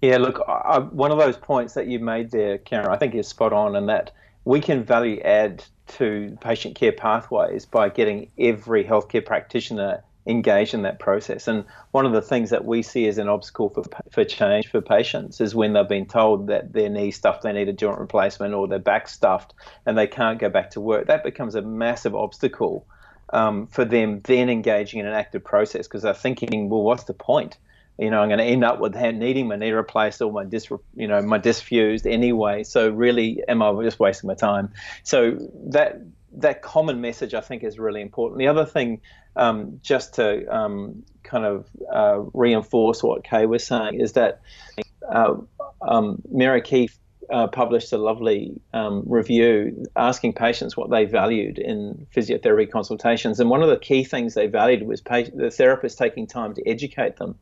Yeah 0.02 0.18
look 0.18 0.42
I, 0.48 0.80
one 0.80 1.12
of 1.12 1.20
those 1.20 1.38
points 1.38 1.74
that 1.76 1.88
you 1.88 2.00
made 2.00 2.32
there 2.32 2.58
Karim 2.58 2.90
I 2.90 2.98
think 2.98 3.14
is 3.16 3.28
spot 3.28 3.54
on 3.54 3.76
and 3.76 3.90
that 3.90 4.12
we 4.48 4.62
can 4.62 4.82
value 4.82 5.20
add 5.26 5.62
to 5.88 6.38
patient 6.40 6.74
care 6.74 6.94
pathways 6.94 7.66
by 7.66 7.90
getting 7.90 8.32
every 8.40 8.82
healthcare 8.86 9.26
practitioner 9.26 10.02
engaged 10.26 10.74
in 10.74 10.84
that 10.84 11.00
process. 11.00 11.50
And 11.50 11.66
one 11.92 12.06
of 12.06 12.14
the 12.14 12.22
things 12.22 12.50
that 12.52 12.64
we 12.64 12.82
see 12.82 13.10
as 13.10 13.18
an 13.18 13.28
obstacle 13.28 13.68
for, 13.70 13.84
for 14.10 14.24
change 14.24 14.68
for 14.68 14.82
patients 14.82 15.42
is 15.42 15.54
when 15.54 15.74
they've 15.74 15.88
been 15.88 16.06
told 16.06 16.48
that 16.48 16.72
their 16.72 16.88
knee 16.88 17.12
stuffed, 17.12 17.44
they 17.44 17.52
need 17.52 17.68
a 17.68 17.74
joint 17.74 18.00
replacement, 18.00 18.54
or 18.54 18.70
their 18.70 18.80
back 18.80 19.10
stuffed, 19.10 19.54
and 19.86 19.98
they 19.98 20.08
can't 20.08 20.40
go 20.40 20.48
back 20.48 20.72
to 20.72 20.80
work. 20.80 21.08
That 21.08 21.26
becomes 21.26 21.56
a 21.56 21.62
massive 21.62 22.16
obstacle 22.16 22.88
um, 23.34 23.68
for 23.68 23.84
them 23.84 24.22
then 24.24 24.50
engaging 24.50 25.02
in 25.02 25.08
an 25.08 25.14
active 25.14 25.44
process 25.44 25.88
because 25.88 26.04
they're 26.04 26.14
thinking, 26.14 26.70
well, 26.70 26.84
what's 26.84 27.04
the 27.04 27.14
point? 27.14 27.58
You 27.98 28.12
know, 28.12 28.22
I'm 28.22 28.30
going 28.30 28.40
to 28.40 28.46
end 28.46 28.64
up 28.64 28.80
with 28.80 28.96
needing 28.96 29.48
my 29.48 29.56
knee 29.56 29.72
replaced 29.72 30.22
or 30.22 30.32
my 30.32 30.46
disc, 30.46 30.72
you 30.96 31.08
know, 31.08 31.22
my 31.22 31.38
disc 31.38 31.64
fused 31.64 32.06
anyway. 32.06 32.64
So 32.64 32.90
really, 32.90 33.42
am 33.48 33.62
I 33.62 33.74
just 33.84 34.00
wasting 34.00 34.28
my 34.28 34.36
time? 34.36 34.72
So 35.04 35.38
that 35.70 36.02
that 36.34 36.62
common 36.62 37.02
message, 37.02 37.34
I 37.34 37.42
think, 37.42 37.64
is 37.64 37.80
really 37.80 38.02
important. 38.02 38.40
The 38.40 38.48
other 38.48 38.66
thing, 38.66 39.02
um, 39.36 39.80
just 39.82 40.16
to 40.16 40.46
um, 40.56 41.04
kind 41.24 41.46
of 41.46 41.68
uh, 41.92 42.20
reinforce 42.34 43.02
what 43.02 43.24
Kay 43.24 43.46
was 43.46 43.66
saying, 43.66 44.00
is 44.00 44.14
that 44.14 44.42
uh, 45.10 45.36
um, 45.82 46.22
Mary 46.30 46.62
Keefe 46.62 46.98
uh, 47.30 47.48
published 47.48 47.92
a 47.92 47.98
lovely 47.98 48.62
um, 48.74 49.04
review 49.06 49.86
asking 49.96 50.34
patients 50.34 50.78
what 50.78 50.90
they 50.90 51.06
valued 51.06 51.58
in 51.58 52.08
physiotherapy 52.16 52.70
consultations. 52.72 53.40
And 53.40 53.50
one 53.50 53.64
of 53.64 53.70
the 53.70 53.78
key 53.78 54.04
things 54.04 54.34
they 54.34 54.48
valued 54.48 54.84
was 54.84 55.02
the 55.02 55.52
therapist 55.54 55.98
taking 55.98 56.28
time 56.28 56.54
to 56.54 56.68
educate 56.68 57.18
them 57.18 57.38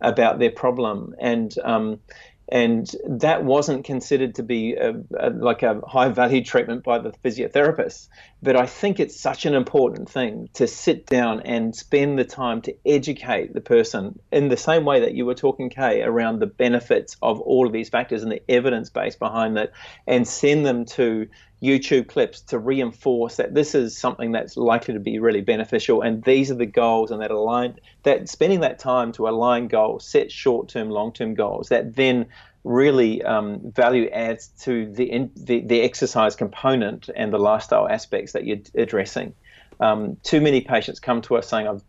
about 0.00 0.38
their 0.38 0.50
problem. 0.50 1.14
And 1.18 1.52
um, 1.64 2.00
and 2.48 2.88
that 3.08 3.44
wasn't 3.44 3.84
considered 3.84 4.36
to 4.36 4.42
be 4.44 4.74
a, 4.74 4.94
a, 5.18 5.30
like 5.30 5.64
a 5.64 5.80
high 5.80 6.10
value 6.10 6.44
treatment 6.44 6.84
by 6.84 6.98
the 6.98 7.12
physiotherapist. 7.24 8.08
But 8.40 8.54
I 8.54 8.66
think 8.66 9.00
it's 9.00 9.18
such 9.18 9.46
an 9.46 9.54
important 9.54 10.08
thing 10.08 10.48
to 10.54 10.68
sit 10.68 11.06
down 11.06 11.40
and 11.40 11.74
spend 11.74 12.18
the 12.18 12.24
time 12.24 12.62
to 12.62 12.76
educate 12.86 13.52
the 13.52 13.60
person 13.60 14.20
in 14.30 14.48
the 14.48 14.56
same 14.56 14.84
way 14.84 15.00
that 15.00 15.14
you 15.14 15.26
were 15.26 15.34
talking, 15.34 15.70
Kay, 15.70 16.02
around 16.02 16.38
the 16.38 16.46
benefits 16.46 17.16
of 17.20 17.40
all 17.40 17.66
of 17.66 17.72
these 17.72 17.88
factors 17.88 18.22
and 18.22 18.30
the 18.30 18.42
evidence 18.48 18.90
base 18.90 19.16
behind 19.16 19.56
that, 19.56 19.72
and 20.06 20.26
send 20.26 20.64
them 20.64 20.84
to 20.84 21.26
YouTube 21.66 22.08
clips 22.08 22.40
to 22.42 22.58
reinforce 22.58 23.36
that 23.36 23.54
this 23.54 23.74
is 23.74 23.96
something 23.96 24.32
that's 24.32 24.56
likely 24.56 24.94
to 24.94 25.00
be 25.00 25.18
really 25.18 25.40
beneficial 25.40 26.02
and 26.02 26.22
these 26.24 26.50
are 26.50 26.54
the 26.54 26.66
goals 26.66 27.10
and 27.10 27.20
that 27.20 27.30
align 27.30 27.78
that 28.04 28.28
spending 28.28 28.60
that 28.60 28.78
time 28.78 29.12
to 29.12 29.28
align 29.28 29.68
goals, 29.68 30.06
set 30.06 30.30
short-term, 30.30 30.90
long-term 30.90 31.34
goals 31.34 31.68
that 31.68 31.96
then 31.96 32.26
really 32.64 33.22
um, 33.22 33.60
value 33.72 34.08
adds 34.10 34.48
to 34.60 34.92
the, 34.92 35.04
in, 35.04 35.30
the, 35.36 35.60
the 35.60 35.82
exercise 35.82 36.34
component 36.34 37.08
and 37.14 37.32
the 37.32 37.38
lifestyle 37.38 37.88
aspects 37.88 38.32
that 38.32 38.44
you're 38.44 38.58
addressing. 38.74 39.34
Um, 39.78 40.16
too 40.22 40.40
many 40.40 40.60
patients 40.60 41.00
come 41.00 41.20
to 41.22 41.36
us 41.36 41.48
saying, 41.48 41.68
"I've 41.68 41.82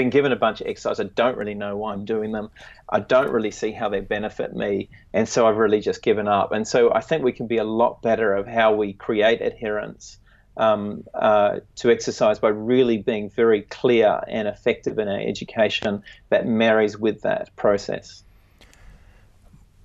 been 0.00 0.08
given 0.08 0.32
a 0.32 0.36
bunch 0.36 0.62
of 0.62 0.66
exercises. 0.66 1.04
I 1.04 1.10
don't 1.14 1.36
really 1.36 1.54
know 1.54 1.76
why 1.76 1.92
I'm 1.92 2.06
doing 2.06 2.32
them. 2.32 2.48
I 2.88 3.00
don't 3.00 3.30
really 3.30 3.50
see 3.50 3.70
how 3.70 3.90
they 3.90 4.00
benefit 4.00 4.56
me. 4.56 4.88
And 5.12 5.28
so 5.28 5.46
I've 5.46 5.58
really 5.58 5.80
just 5.80 6.02
given 6.02 6.26
up. 6.26 6.52
And 6.52 6.66
so 6.66 6.90
I 6.94 7.00
think 7.00 7.22
we 7.22 7.32
can 7.32 7.46
be 7.46 7.58
a 7.58 7.64
lot 7.64 8.00
better 8.00 8.32
of 8.32 8.46
how 8.46 8.74
we 8.74 8.94
create 8.94 9.42
adherence 9.42 10.16
um, 10.56 11.04
uh, 11.12 11.60
to 11.76 11.90
exercise 11.90 12.38
by 12.38 12.48
really 12.48 12.96
being 12.96 13.28
very 13.28 13.60
clear 13.60 14.22
and 14.26 14.48
effective 14.48 14.98
in 14.98 15.06
our 15.06 15.20
education 15.20 16.02
that 16.30 16.46
marries 16.46 16.96
with 16.96 17.20
that 17.20 17.54
process. 17.56 18.22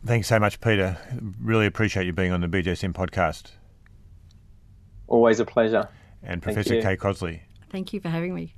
Thanks 0.05 0.29
so 0.29 0.39
much, 0.39 0.61
Peter. 0.61 0.97
Really 1.41 1.65
appreciate 1.65 2.05
you 2.05 2.13
being 2.13 2.31
on 2.31 2.39
the 2.39 2.47
BJSM 2.47 2.93
podcast. 2.93 3.51
Always 5.07 5.41
a 5.41 5.45
pleasure. 5.45 5.89
And 6.23 6.41
Professor 6.41 6.81
Kay 6.81 6.95
Crossley. 6.95 7.41
Thank 7.69 7.91
you 7.91 7.99
for 7.99 8.07
having 8.07 8.33
me. 8.33 8.55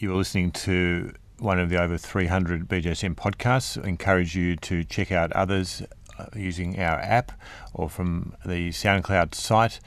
You 0.00 0.12
are 0.12 0.16
listening 0.16 0.52
to 0.52 1.12
one 1.40 1.60
of 1.60 1.68
the 1.68 1.78
over 1.78 1.98
300 1.98 2.66
BJSM 2.66 3.16
podcasts. 3.16 3.76
I 3.84 3.86
encourage 3.86 4.34
you 4.34 4.56
to 4.56 4.82
check 4.82 5.12
out 5.12 5.30
others 5.32 5.82
uh, 6.18 6.24
using 6.34 6.80
our 6.80 6.98
app 7.00 7.32
or 7.74 7.90
from 7.90 8.34
the 8.42 8.70
SoundCloud 8.70 9.34
site. 9.34 9.78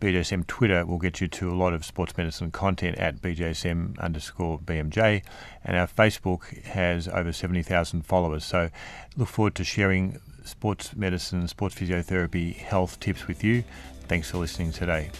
BJSM 0.00 0.46
Twitter 0.46 0.86
will 0.86 0.96
get 0.96 1.20
you 1.20 1.28
to 1.28 1.50
a 1.50 1.52
lot 1.52 1.74
of 1.74 1.84
sports 1.84 2.16
medicine 2.16 2.50
content 2.50 2.96
at 2.96 3.20
BJSM 3.20 3.98
underscore 3.98 4.58
BMJ. 4.60 5.22
And 5.62 5.76
our 5.76 5.86
Facebook 5.86 6.64
has 6.64 7.06
over 7.06 7.30
70,000 7.30 8.06
followers. 8.06 8.46
So 8.46 8.70
look 9.18 9.28
forward 9.28 9.56
to 9.56 9.64
sharing 9.64 10.20
sports 10.42 10.96
medicine, 10.96 11.46
sports 11.48 11.74
physiotherapy, 11.74 12.56
health 12.56 12.98
tips 12.98 13.26
with 13.26 13.44
you. 13.44 13.64
Thanks 14.08 14.30
for 14.30 14.38
listening 14.38 14.72
today. 14.72 15.10